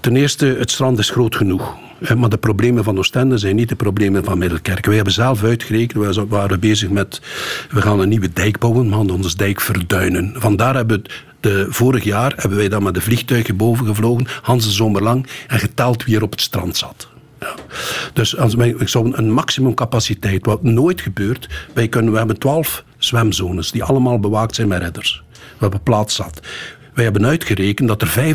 [0.00, 1.76] Ten eerste, het strand is groot genoeg.
[2.16, 4.86] Maar de problemen van Oostende zijn niet de problemen van Middelkerk.
[4.86, 7.20] Wij hebben zelf uitgerekend, we waren bezig met...
[7.70, 10.34] We gaan een nieuwe dijk bouwen, we gaan onze dijk verduinen.
[10.36, 11.10] Vandaar hebben we...
[11.40, 15.26] De, vorig jaar hebben wij dan met de vliegtuigen boven gevlogen, Hans de zomer lang,
[15.46, 17.08] en geteld wie er op het strand zat.
[17.40, 17.54] Ja.
[18.12, 22.84] Dus als wij, ik zou een maximumcapaciteit, wat nooit gebeurt, wij kunnen, we hebben twaalf
[23.04, 25.22] zwemzones die allemaal bewaakt zijn met redders.
[25.32, 26.40] We hebben plaats zat.
[26.94, 28.34] Wij hebben uitgerekend dat er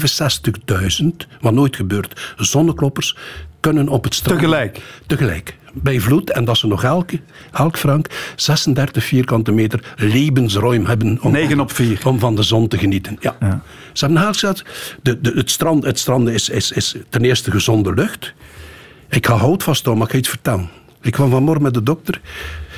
[1.01, 1.07] 65.000,
[1.41, 3.15] wat nooit gebeurt, zonnekloppers
[3.59, 4.39] kunnen op het strand.
[4.39, 4.82] Tegelijk?
[5.05, 5.57] Tegelijk.
[5.74, 6.32] Bij vloed.
[6.32, 7.20] En dat ze nog elke,
[7.51, 11.18] elk frank 36 vierkante meter levensruim hebben.
[11.22, 12.01] Om, 9 op 4.
[12.05, 13.18] Om van de zon te genieten.
[13.20, 13.36] Ja.
[13.39, 13.61] ja.
[13.93, 14.63] Ze hebben gezegd,
[15.01, 18.34] de, de, het strand, het strand is, is, is ten eerste gezonde lucht.
[19.09, 20.70] Ik ga hout vasthouden, maar ik ga iets vertellen.
[21.01, 22.22] Ik kwam vanmorgen met de dokter.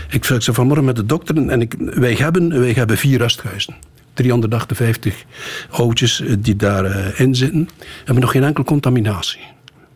[0.10, 3.76] Ik zei vanmorgen met de dokter en ik, wij, hebben, wij hebben vier rusthuizen.
[4.14, 5.26] 358
[5.70, 7.70] oudjes eh, die daarin uh, zitten.
[7.78, 9.40] We hebben nog geen enkele contaminatie.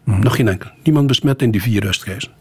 [0.03, 0.20] Mm.
[0.20, 0.70] Nog geen enkel.
[0.84, 2.32] Niemand besmet in die vier rusthuizen.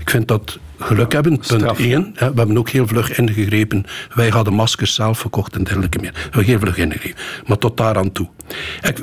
[0.00, 2.12] Ik vind dat geluk hebben, punt één.
[2.14, 3.84] We hebben ook heel vlug ingegrepen.
[4.14, 6.12] Wij hadden maskers zelf verkocht en dergelijke meer.
[6.12, 7.22] We hebben heel vlug ingegrepen.
[7.46, 8.28] Maar tot daar aan toe.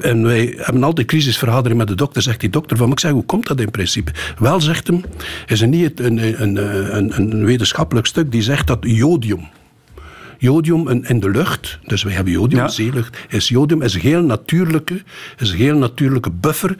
[0.01, 2.21] En wij hebben altijd crisisvergadering met de dokter.
[2.21, 4.11] Zegt die dokter van, ik zeg, hoe komt dat in principe?
[4.39, 5.03] Wel, zegt hem,
[5.45, 6.55] is er niet een, een,
[6.97, 9.47] een, een wetenschappelijk stuk die zegt dat jodium
[10.37, 14.21] jodium in, de lucht, dus wij hebben jodium in zeelucht, is jodium is een heel
[14.21, 15.01] natuurlijke,
[15.37, 16.75] is een heel natuurlijke buffer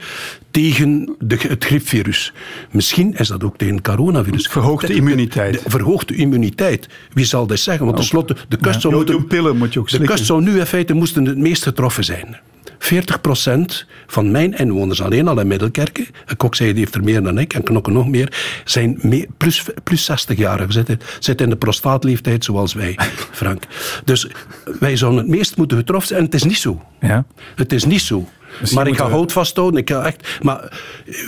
[0.50, 2.32] tegen de, het griepvirus.
[2.70, 4.46] Misschien is dat ook tegen het coronavirus.
[4.46, 5.62] Verhoogt de immuniteit.
[5.66, 6.88] verhoogt de immuniteit.
[7.12, 7.84] Wie zal dat zeggen?
[7.84, 10.94] Want tenslotte, de kust zou moeten, moet je ook De kust zou nu in feite
[10.94, 12.40] moesten het meest getroffen zijn.
[12.78, 16.06] 40% van mijn inwoners, alleen al in Middelkerken,
[16.36, 19.00] kok zei die heeft er meer dan ik en knokken nog meer, zijn
[19.36, 22.98] plus, plus 60 jaar zitten, zitten in de prostaatleeftijd zoals wij,
[23.30, 23.62] Frank.
[24.04, 24.26] Dus
[24.80, 26.82] wij zouden het meest moeten getroffen zijn en het is niet zo.
[27.00, 27.24] Ja.
[27.54, 28.28] Het is niet zo.
[28.74, 29.80] maar ik ga hout vasthouden.
[29.80, 30.80] Ik ga echt, maar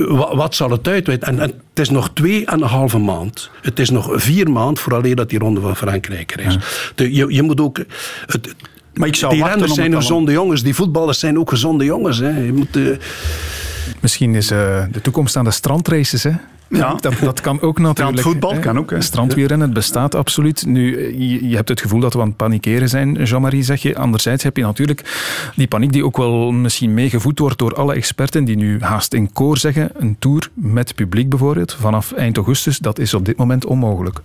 [0.09, 1.29] wat, zal het uitwijten?
[1.29, 3.51] En, en, het is nog twee en een halve maand.
[3.63, 6.59] Het is nog vier maanden vooraleer dat die ronde van Frankrijk er is.
[6.95, 7.79] De, je, je moet ook...
[8.27, 8.55] Het,
[9.01, 12.19] maar ik zou die renners zijn gezonde jongens, die voetballers zijn ook gezonde jongens.
[12.19, 12.39] Hè.
[12.39, 12.97] Je moet, uh...
[14.01, 16.23] Misschien is uh, de toekomst aan de strandraces.
[16.23, 16.33] Hè?
[16.69, 16.95] Ja.
[17.01, 18.21] Dat, dat kan ook natuurlijk.
[18.21, 18.95] voetbal kan ook.
[18.99, 20.67] Strandwielrennen, het bestaat absoluut.
[20.67, 23.97] Nu, je, je, hebt het gevoel dat we aan het panikeren zijn, Jean-Marie, zeg je.
[23.97, 25.05] Anderzijds heb je natuurlijk
[25.57, 29.33] die paniek die ook wel misschien meegevoed wordt door alle experten die nu haast in
[29.33, 33.65] koor zeggen, een tour met publiek bijvoorbeeld, vanaf eind augustus, dat is op dit moment
[33.65, 34.21] onmogelijk.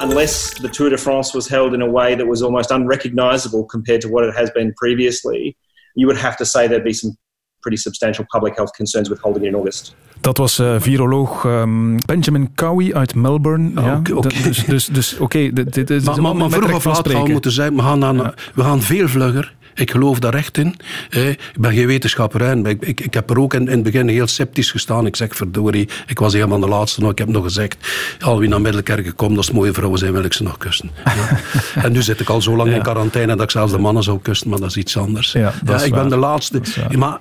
[0.00, 4.00] Unless the Tour de France was held in a way that was almost unrecognizable compared
[4.00, 5.56] to what it has been previously,
[5.94, 7.16] you would have to say there'd be some
[7.60, 9.94] pretty substantial public health concerns with holding it in August.
[10.20, 13.80] Dat was uh, viroloog um, Benjamin Cowie uit Melbourne.
[13.80, 14.42] Oh, ja, okay.
[14.42, 15.50] Dus, dus, dus oké.
[15.52, 18.34] Okay, maar, maar, maar vroeg of laat gaan we moeten zijn, we gaan, aan, ja.
[18.54, 19.56] we gaan veel vlugger.
[19.78, 20.74] Ik geloof daar echt in.
[21.10, 24.08] Ik ben geen wetenschapper en ik, ik, ik, heb er ook in, in het begin
[24.08, 25.06] heel sceptisch gestaan.
[25.06, 27.00] Ik zeg, verdorie, ik was een van de laatste.
[27.00, 27.76] Nou, ik heb nog gezegd,
[28.20, 30.90] al wie naar Middelkerken komt, als mooie vrouwen zijn, wil ik ze nog kussen.
[31.04, 31.38] Ja.
[31.84, 32.76] en nu zit ik al zo lang ja.
[32.76, 35.32] in quarantaine dat ik zelfs de mannen zou kussen, maar dat is iets anders.
[35.32, 35.52] Ja,
[35.84, 36.60] ik ben de laatste.
[36.96, 37.18] Maar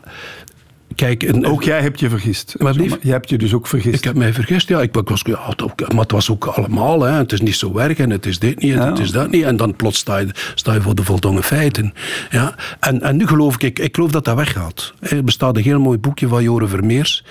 [0.95, 2.55] Kijk, ook jij hebt je vergist.
[2.57, 3.95] Maar je hebt je dus ook vergist.
[3.95, 4.81] Ik heb mij vergist, ja.
[4.81, 5.39] Ik, was, ja
[5.87, 7.01] maar het was ook allemaal.
[7.01, 7.11] Hè.
[7.11, 9.43] Het is niet zo werk en het is dit niet en het is dat niet.
[9.43, 11.93] En dan plots sta je, sta je voor de voldongen feiten.
[12.29, 12.55] Ja.
[12.79, 14.93] En, en nu geloof ik, ik geloof dat dat weggaat.
[14.99, 17.23] Er bestaat een heel mooi boekje van Joren Vermeers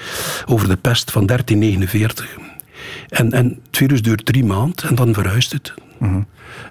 [0.46, 2.45] over de pest van 1349.
[3.09, 5.74] En, en het virus duurt drie maanden en dan verhuist het.
[5.98, 6.20] Mhm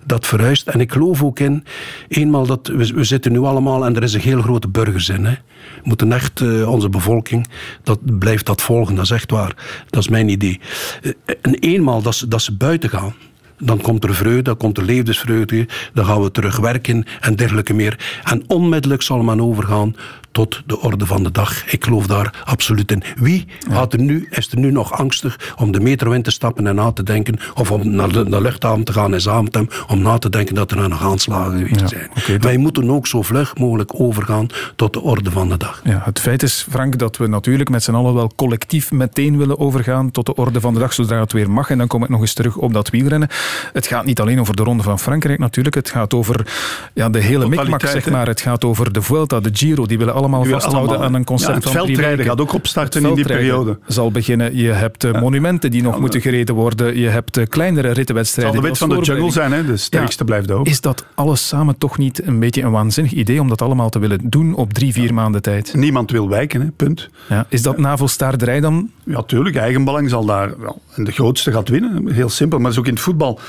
[0.05, 0.67] dat verhuist.
[0.67, 1.63] En ik geloof ook in,
[2.07, 5.25] eenmaal dat we, we zitten nu allemaal en er is een heel grote burgerzin.
[5.25, 5.31] Hè.
[5.31, 7.47] We moeten echt, uh, onze bevolking,
[7.83, 9.55] dat blijft dat volgen, dat is echt waar.
[9.89, 10.59] Dat is mijn idee.
[11.01, 11.11] Uh,
[11.41, 13.13] en eenmaal dat ze, dat ze buiten gaan,
[13.59, 17.73] dan komt er vreugde, dan komt er levensvreugde, dan gaan we terug werken en dergelijke
[17.73, 18.21] meer.
[18.23, 19.95] En onmiddellijk zal men overgaan
[20.35, 21.71] tot de orde van de dag.
[21.71, 23.03] Ik geloof daar absoluut in.
[23.15, 23.85] Wie ja.
[23.89, 26.91] er nu, is er nu nog angstig om de metro in te stappen en na
[26.91, 30.29] te denken, of om naar de, de luchthaven te gaan in Zaventem, om na te
[30.29, 32.09] denken dat er nog aanslagen geweest zijn.
[32.17, 35.81] Okay, Wij moeten ook zo vlug mogelijk overgaan tot de orde van de dag.
[35.83, 39.59] Ja, het feit is, Frank, dat we natuurlijk met z'n allen wel collectief meteen willen
[39.59, 41.69] overgaan tot de orde van de dag, zodra het weer mag.
[41.69, 43.29] En dan kom ik nog eens terug op dat wielrennen.
[43.73, 46.47] Het gaat niet alleen over de Ronde van Frankrijk natuurlijk, het gaat over
[46.93, 48.27] ja, de hele mikmak, zeg maar.
[48.27, 51.71] Het gaat over de Vuelta, de Giro, die willen allemaal vasthouden aan een concept ja,
[51.71, 53.79] van veldrijden gaat ook opstarten in die periode.
[53.87, 54.57] zal beginnen.
[54.57, 56.99] Je hebt uh, monumenten die nog moeten gereden worden.
[56.99, 58.63] Je hebt uh, kleinere rittenwedstrijden.
[58.63, 59.65] Het zal de wet van de jungle zijn, hè?
[59.65, 60.67] de sterkste blijft ook.
[60.67, 63.99] Is dat alles samen toch niet een beetje een waanzinnig idee om dat allemaal te
[63.99, 65.73] willen doen op drie, vier maanden tijd?
[65.73, 66.67] Niemand wil wijken, hè?
[66.75, 67.09] punt.
[67.49, 68.89] Is dat navelstaarderij dan?
[69.03, 69.55] Ja, tuurlijk.
[69.55, 70.59] Eigenbelang zal daar...
[70.59, 72.11] Wel, en de grootste gaat winnen.
[72.11, 72.57] Heel simpel.
[72.57, 73.39] Maar dat is ook in het voetbal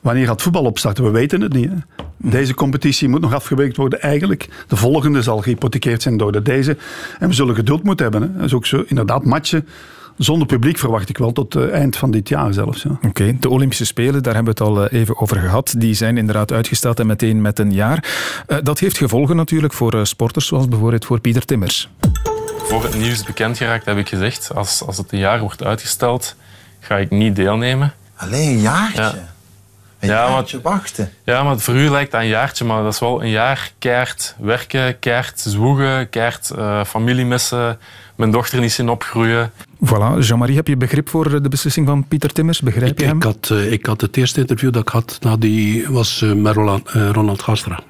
[0.00, 1.04] Wanneer gaat voetbal opstarten?
[1.04, 1.70] We weten het niet.
[1.70, 1.76] Hè?
[2.16, 4.48] Deze competitie moet nog afgewerkt worden eigenlijk.
[4.68, 6.76] De volgende zal gehypothekeerd zijn door de deze.
[7.18, 8.30] En we zullen geduld moeten hebben.
[8.30, 8.36] Hè?
[8.36, 9.66] Dat is ook zo, inderdaad, matchen
[10.16, 12.82] zonder publiek verwacht ik wel tot uh, eind van dit jaar zelfs.
[12.82, 12.98] Ja.
[13.08, 15.74] Oké, de Olympische Spelen, daar hebben we het al uh, even over gehad.
[15.78, 18.04] Die zijn inderdaad uitgesteld en meteen met een jaar.
[18.48, 21.88] Uh, dat heeft gevolgen natuurlijk voor sporters, zoals bijvoorbeeld voor Pieter Timmers.
[22.58, 26.36] Voor het nieuws bekend geraakt heb ik gezegd, als, als het een jaar wordt uitgesteld,
[26.80, 27.92] ga ik niet deelnemen.
[28.16, 29.02] Alleen een jaartje?
[29.02, 29.28] Ja.
[30.00, 31.12] Een ja, jaartje maar, wachten.
[31.24, 34.34] Ja, maar voor u lijkt dat een jaartje, maar dat is wel een jaar keihard
[34.38, 37.78] werken, keihard zwoegen, keihard uh, familie missen,
[38.16, 39.52] mijn dochter niet zien opgroeien.
[39.84, 42.60] Voilà, Jean-Marie, heb je begrip voor de beslissing van Pieter Timmers?
[42.60, 43.16] Begrijp je ik, hem?
[43.16, 46.54] Ik had, uh, ik had het eerste interview dat ik had, nou, die was met
[46.54, 47.80] Roland, Ronald Gastra.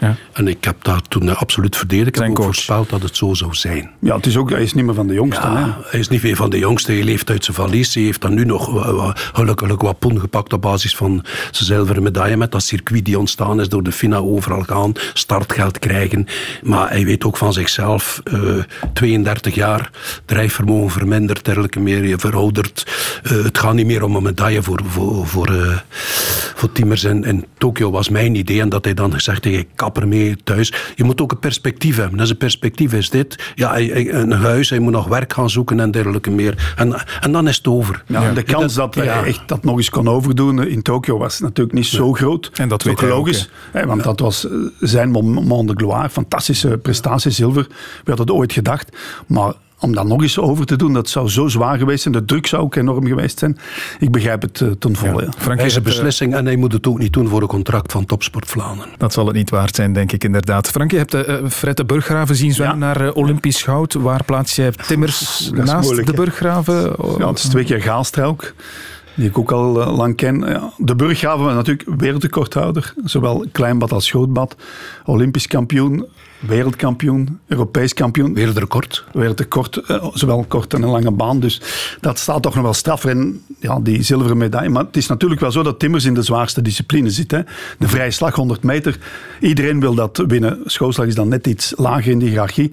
[0.00, 0.16] Ja.
[0.32, 2.08] En ik heb daar toen absoluut verdedigd.
[2.08, 3.90] Ik heb ook voorspeld dat het zo zou zijn.
[4.00, 5.52] Ja, het is ook, hij is niet meer van de jongsten.
[5.52, 6.94] Ja, hij is niet meer van de jongsten.
[6.94, 7.94] Hij leeft uit zijn valies.
[7.94, 8.70] Hij heeft dan nu nog
[9.32, 12.36] gelukkig wat poen gepakt op basis van zijn zilveren medaille.
[12.36, 14.92] Met dat circuit die ontstaan is door de FINA overal gaan.
[15.12, 16.26] Startgeld krijgen.
[16.62, 18.20] Maar hij weet ook van zichzelf.
[18.24, 19.90] Uh, 32 jaar.
[20.24, 21.44] Drijfvermogen verminderd.
[21.44, 22.04] Dergelijke meer.
[22.04, 22.86] Je verouderd.
[23.22, 25.78] Uh, het gaat niet meer om een medaille voor, voor, voor, uh,
[26.54, 28.60] voor Timmers in, in Tokio was mijn idee.
[28.60, 29.58] En dat hij dan gezegd heeft.
[29.58, 30.72] Ik kan slaap ermee thuis.
[30.94, 32.18] Je moet ook een perspectief hebben.
[32.18, 33.52] Dus een perspectief is dit.
[33.54, 36.72] Ja, een huis, hij moet nog werk gaan zoeken en dergelijke meer.
[36.76, 38.02] En, en dan is het over.
[38.06, 41.76] Ja, de kans dat hij echt dat nog eens kon overdoen in Tokio was natuurlijk
[41.76, 42.50] niet zo groot.
[42.54, 43.50] En dat weet logisch.
[43.74, 44.46] Ook, want dat was
[44.80, 46.10] zijn moment de gloire.
[46.10, 47.66] Fantastische prestatie, zilver.
[47.68, 47.74] We
[48.04, 48.96] hadden het ooit gedacht.
[49.26, 52.14] Maar om dat nog eens over te doen, dat zou zo zwaar geweest zijn.
[52.14, 53.58] De druk zou ook enorm geweest zijn.
[53.98, 55.22] Ik begrijp het uh, ten volle.
[55.22, 55.32] Ja.
[55.38, 58.04] Frank is een beslissing en hij moet het ook niet doen voor een contract van
[58.04, 58.92] Topsport Vlaanderen.
[58.96, 60.68] Dat zal het niet waard zijn, denk ik inderdaad.
[60.68, 63.92] Frank, je hebt uh, Fred de Burggraven zien zwemmen naar uh, Olympisch goud.
[63.92, 66.96] Waar plaats je Timmers naast de Burggraven?
[67.18, 68.34] Ja, het is twee keer Gaalstra
[69.14, 70.40] die ik ook al lang ken.
[70.40, 72.94] Ja, de Burggraven was natuurlijk wereldrecordhouder.
[73.04, 74.56] Zowel kleinbad als grootbad.
[75.04, 76.06] Olympisch kampioen
[76.38, 78.34] wereldkampioen, Europees kampioen.
[78.34, 79.04] Wereldrecord.
[79.12, 81.40] Wereldrecord, eh, zowel kort en een lange baan.
[81.40, 81.60] Dus
[82.00, 83.04] dat staat toch nog wel straf.
[83.04, 84.68] En ja, die zilveren medaille.
[84.68, 87.30] Maar het is natuurlijk wel zo dat Timmers in de zwaarste discipline zit.
[87.30, 87.40] Hè.
[87.78, 88.98] De vrije slag 100 meter.
[89.40, 90.60] Iedereen wil dat winnen.
[90.64, 92.72] Schoolslag is dan net iets lager in de hiërarchie.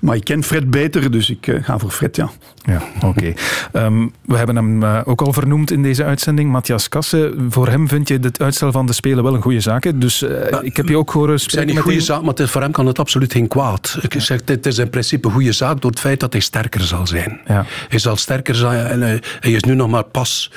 [0.00, 2.30] Maar ik ken Fred beter, dus ik uh, ga voor Fred, ja.
[2.64, 3.32] Ja, oké.
[3.72, 7.46] Um, we hebben hem uh, ook al vernoemd in deze uitzending, Matthias Kassen.
[7.50, 10.00] Voor hem vind je het uitstel van de Spelen wel een goede zaak.
[10.00, 10.30] Dus uh,
[10.62, 11.60] ik heb je ook horen spreken.
[11.60, 13.98] Het is een goede zaak, maar voor hem kan het absoluut geen kwaad.
[14.00, 14.20] Ik ja.
[14.20, 17.06] zeg, het is in principe een goede zaak door het feit dat hij sterker zal
[17.06, 17.40] zijn.
[17.46, 17.64] Ja.
[17.88, 20.52] Hij zal sterker zijn en hij, hij is nu nog maar pas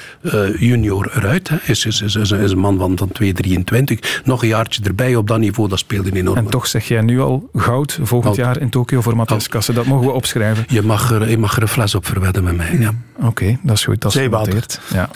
[0.60, 1.50] junior eruit.
[1.50, 4.22] Hij is, is, is, is, een man van, van 2,23.
[4.24, 6.38] Nog een jaartje erbij op dat niveau, dat speelde enorm.
[6.38, 9.86] En toch zeg jij nu al goud volgend jaar in Tokio voor Matthias Kassen, dat
[9.86, 10.66] mogen we opschrijven.
[10.68, 12.78] Je mag er, je mag er een fles op verwedden met mij.
[12.80, 12.94] Ja.
[13.22, 14.02] Oké, dat is goed.
[14.02, 14.80] Dat is genoteerd.
[14.94, 15.10] Ja.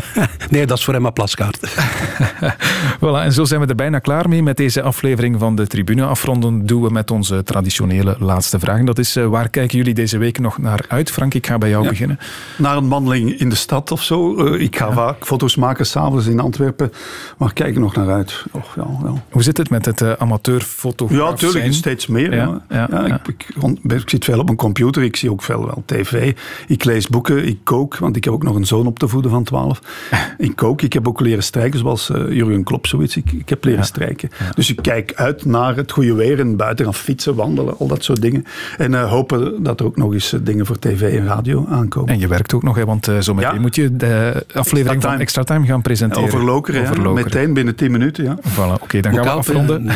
[0.50, 1.58] nee, dat is voor hem een plaskaart.
[3.00, 6.04] voilà, en zo zijn we er bijna klaar mee met deze aflevering van de Tribune.
[6.04, 8.84] Afronden doen we met onze traditionele laatste vraag.
[8.84, 11.10] Dat is, uh, waar kijken jullie deze week nog naar uit?
[11.10, 12.18] Frank, ik ga bij jou beginnen.
[12.58, 14.46] Naar een wandeling in de stad of zo.
[14.46, 14.92] Uh, ik ga ja.
[14.92, 16.92] vaak foto's maken s'avonds in Antwerpen.
[17.38, 18.44] Maar kijk er nog naar uit.
[18.50, 19.12] Och, ja, ja.
[19.30, 21.74] Hoe zit het met het uh, amateurfotograaf Ja, natuurlijk.
[21.74, 22.34] Steeds meer.
[22.34, 23.46] Ja, ja, ik, ik,
[23.82, 26.34] ik zit veel op mijn computer, ik zie ook veel wel tv.
[26.66, 29.30] Ik lees boeken, ik kook, want ik heb ook nog een zoon op te voeden
[29.30, 29.80] van 12.
[30.38, 33.16] ik kook, ik heb ook leren strijken, zoals uh, Jurgen Klopp, zoiets.
[33.16, 33.86] Ik, ik heb leren ja.
[33.86, 34.30] strijken.
[34.38, 34.50] Ja.
[34.50, 38.04] Dus ik kijk uit naar het goede weer en buiten gaan fietsen, wandelen, al dat
[38.04, 38.44] soort dingen.
[38.78, 42.12] En uh, hopen dat er ook nog eens dingen voor tv en radio aankomen.
[42.12, 45.20] En je werkt ook nog, hè, want zo meteen moet je de aflevering Extra van
[45.20, 46.24] Extra Time gaan presenteren.
[46.24, 47.24] Over Lokeren, Over Lokeren.
[47.24, 48.24] meteen binnen 10 minuten.
[48.24, 48.36] Ja.
[48.36, 49.84] Voilà, oké, okay, dan gaan we afronden.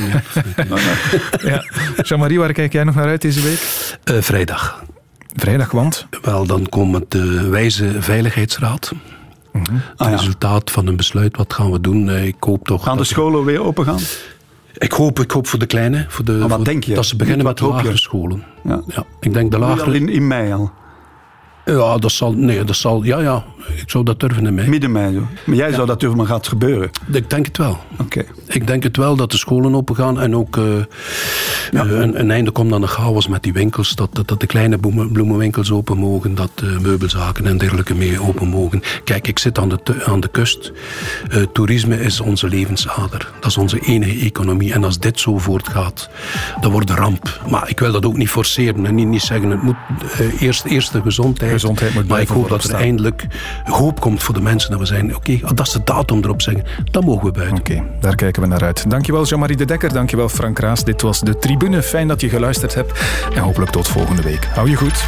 [1.43, 1.65] ja.
[2.03, 3.53] Jean-Marie, waar kijk jij nog naar uit deze week?
[4.11, 4.84] Uh, vrijdag.
[5.34, 6.07] Vrijdag, want?
[6.22, 8.92] Wel, dan komt de Wijze Veiligheidsraad.
[8.92, 9.00] Mm
[9.64, 9.74] -hmm.
[9.74, 10.16] Het ah, ja.
[10.16, 12.11] resultaat van een besluit, wat gaan we doen?
[12.11, 12.82] Ik hoop toch...
[12.82, 13.98] Gaan de scholen weer open gaan?
[14.74, 16.05] Ik hoop, ik hoop voor de kleine.
[16.09, 16.94] Voor de, maar wat voor, denk je?
[16.94, 18.44] Dat ze beginnen met lagere scholen.
[18.64, 18.82] Ja.
[18.86, 19.05] ja.
[19.20, 19.94] Ik denk de lagere...
[19.94, 20.72] In, in mei al?
[21.65, 23.45] Ja, dat zal, nee, dat zal, ja, ja,
[23.77, 24.69] ik zou dat durven in mei.
[24.69, 25.23] Midden mei, joh.
[25.45, 25.75] Maar jij ja.
[25.75, 26.91] zou dat durven, maar gaat het gebeuren?
[27.12, 27.79] Ik denk het wel.
[27.93, 28.03] Oké.
[28.03, 28.27] Okay.
[28.47, 30.65] Ik denk het wel dat de scholen open gaan en ook uh,
[31.71, 31.85] ja.
[31.85, 33.95] uh, een, een, einde komt aan de chaos met die winkels.
[33.95, 38.21] Dat, dat, dat de kleine bloemen, bloemenwinkels open mogen, dat uh, meubelzaken en dergelijke mee
[38.21, 38.83] open mogen.
[39.05, 40.73] Kijk, ik zit aan de, aan de kust.
[41.53, 43.33] toerisme is onze levensader.
[43.41, 44.73] Dat is onze enige economie.
[44.73, 46.11] En als dit zo voortgaat,
[46.61, 47.41] dan wordt de ramp.
[47.49, 49.77] Maar ik wil dat ook niet forceren en niet, niet zeggen, het moet
[50.39, 53.26] eerst, eerst de gezondheid gezondheid moet Maar ik hoop dat er eindelijk
[53.64, 54.70] hoop komt voor de mensen.
[54.70, 57.59] Dat we zijn, oké, okay, dat ze de datum erop zeggen, dan mogen we buiten.
[57.59, 58.90] Oké, okay, daar kijken we naar uit.
[58.90, 60.84] Dankjewel Jean-Marie de Dekker, dankjewel Frank Raas.
[60.84, 61.82] Dit was De Tribune.
[61.82, 63.00] Fijn dat je geluisterd hebt
[63.34, 64.44] en hopelijk tot volgende week.
[64.44, 65.05] Hou je goed.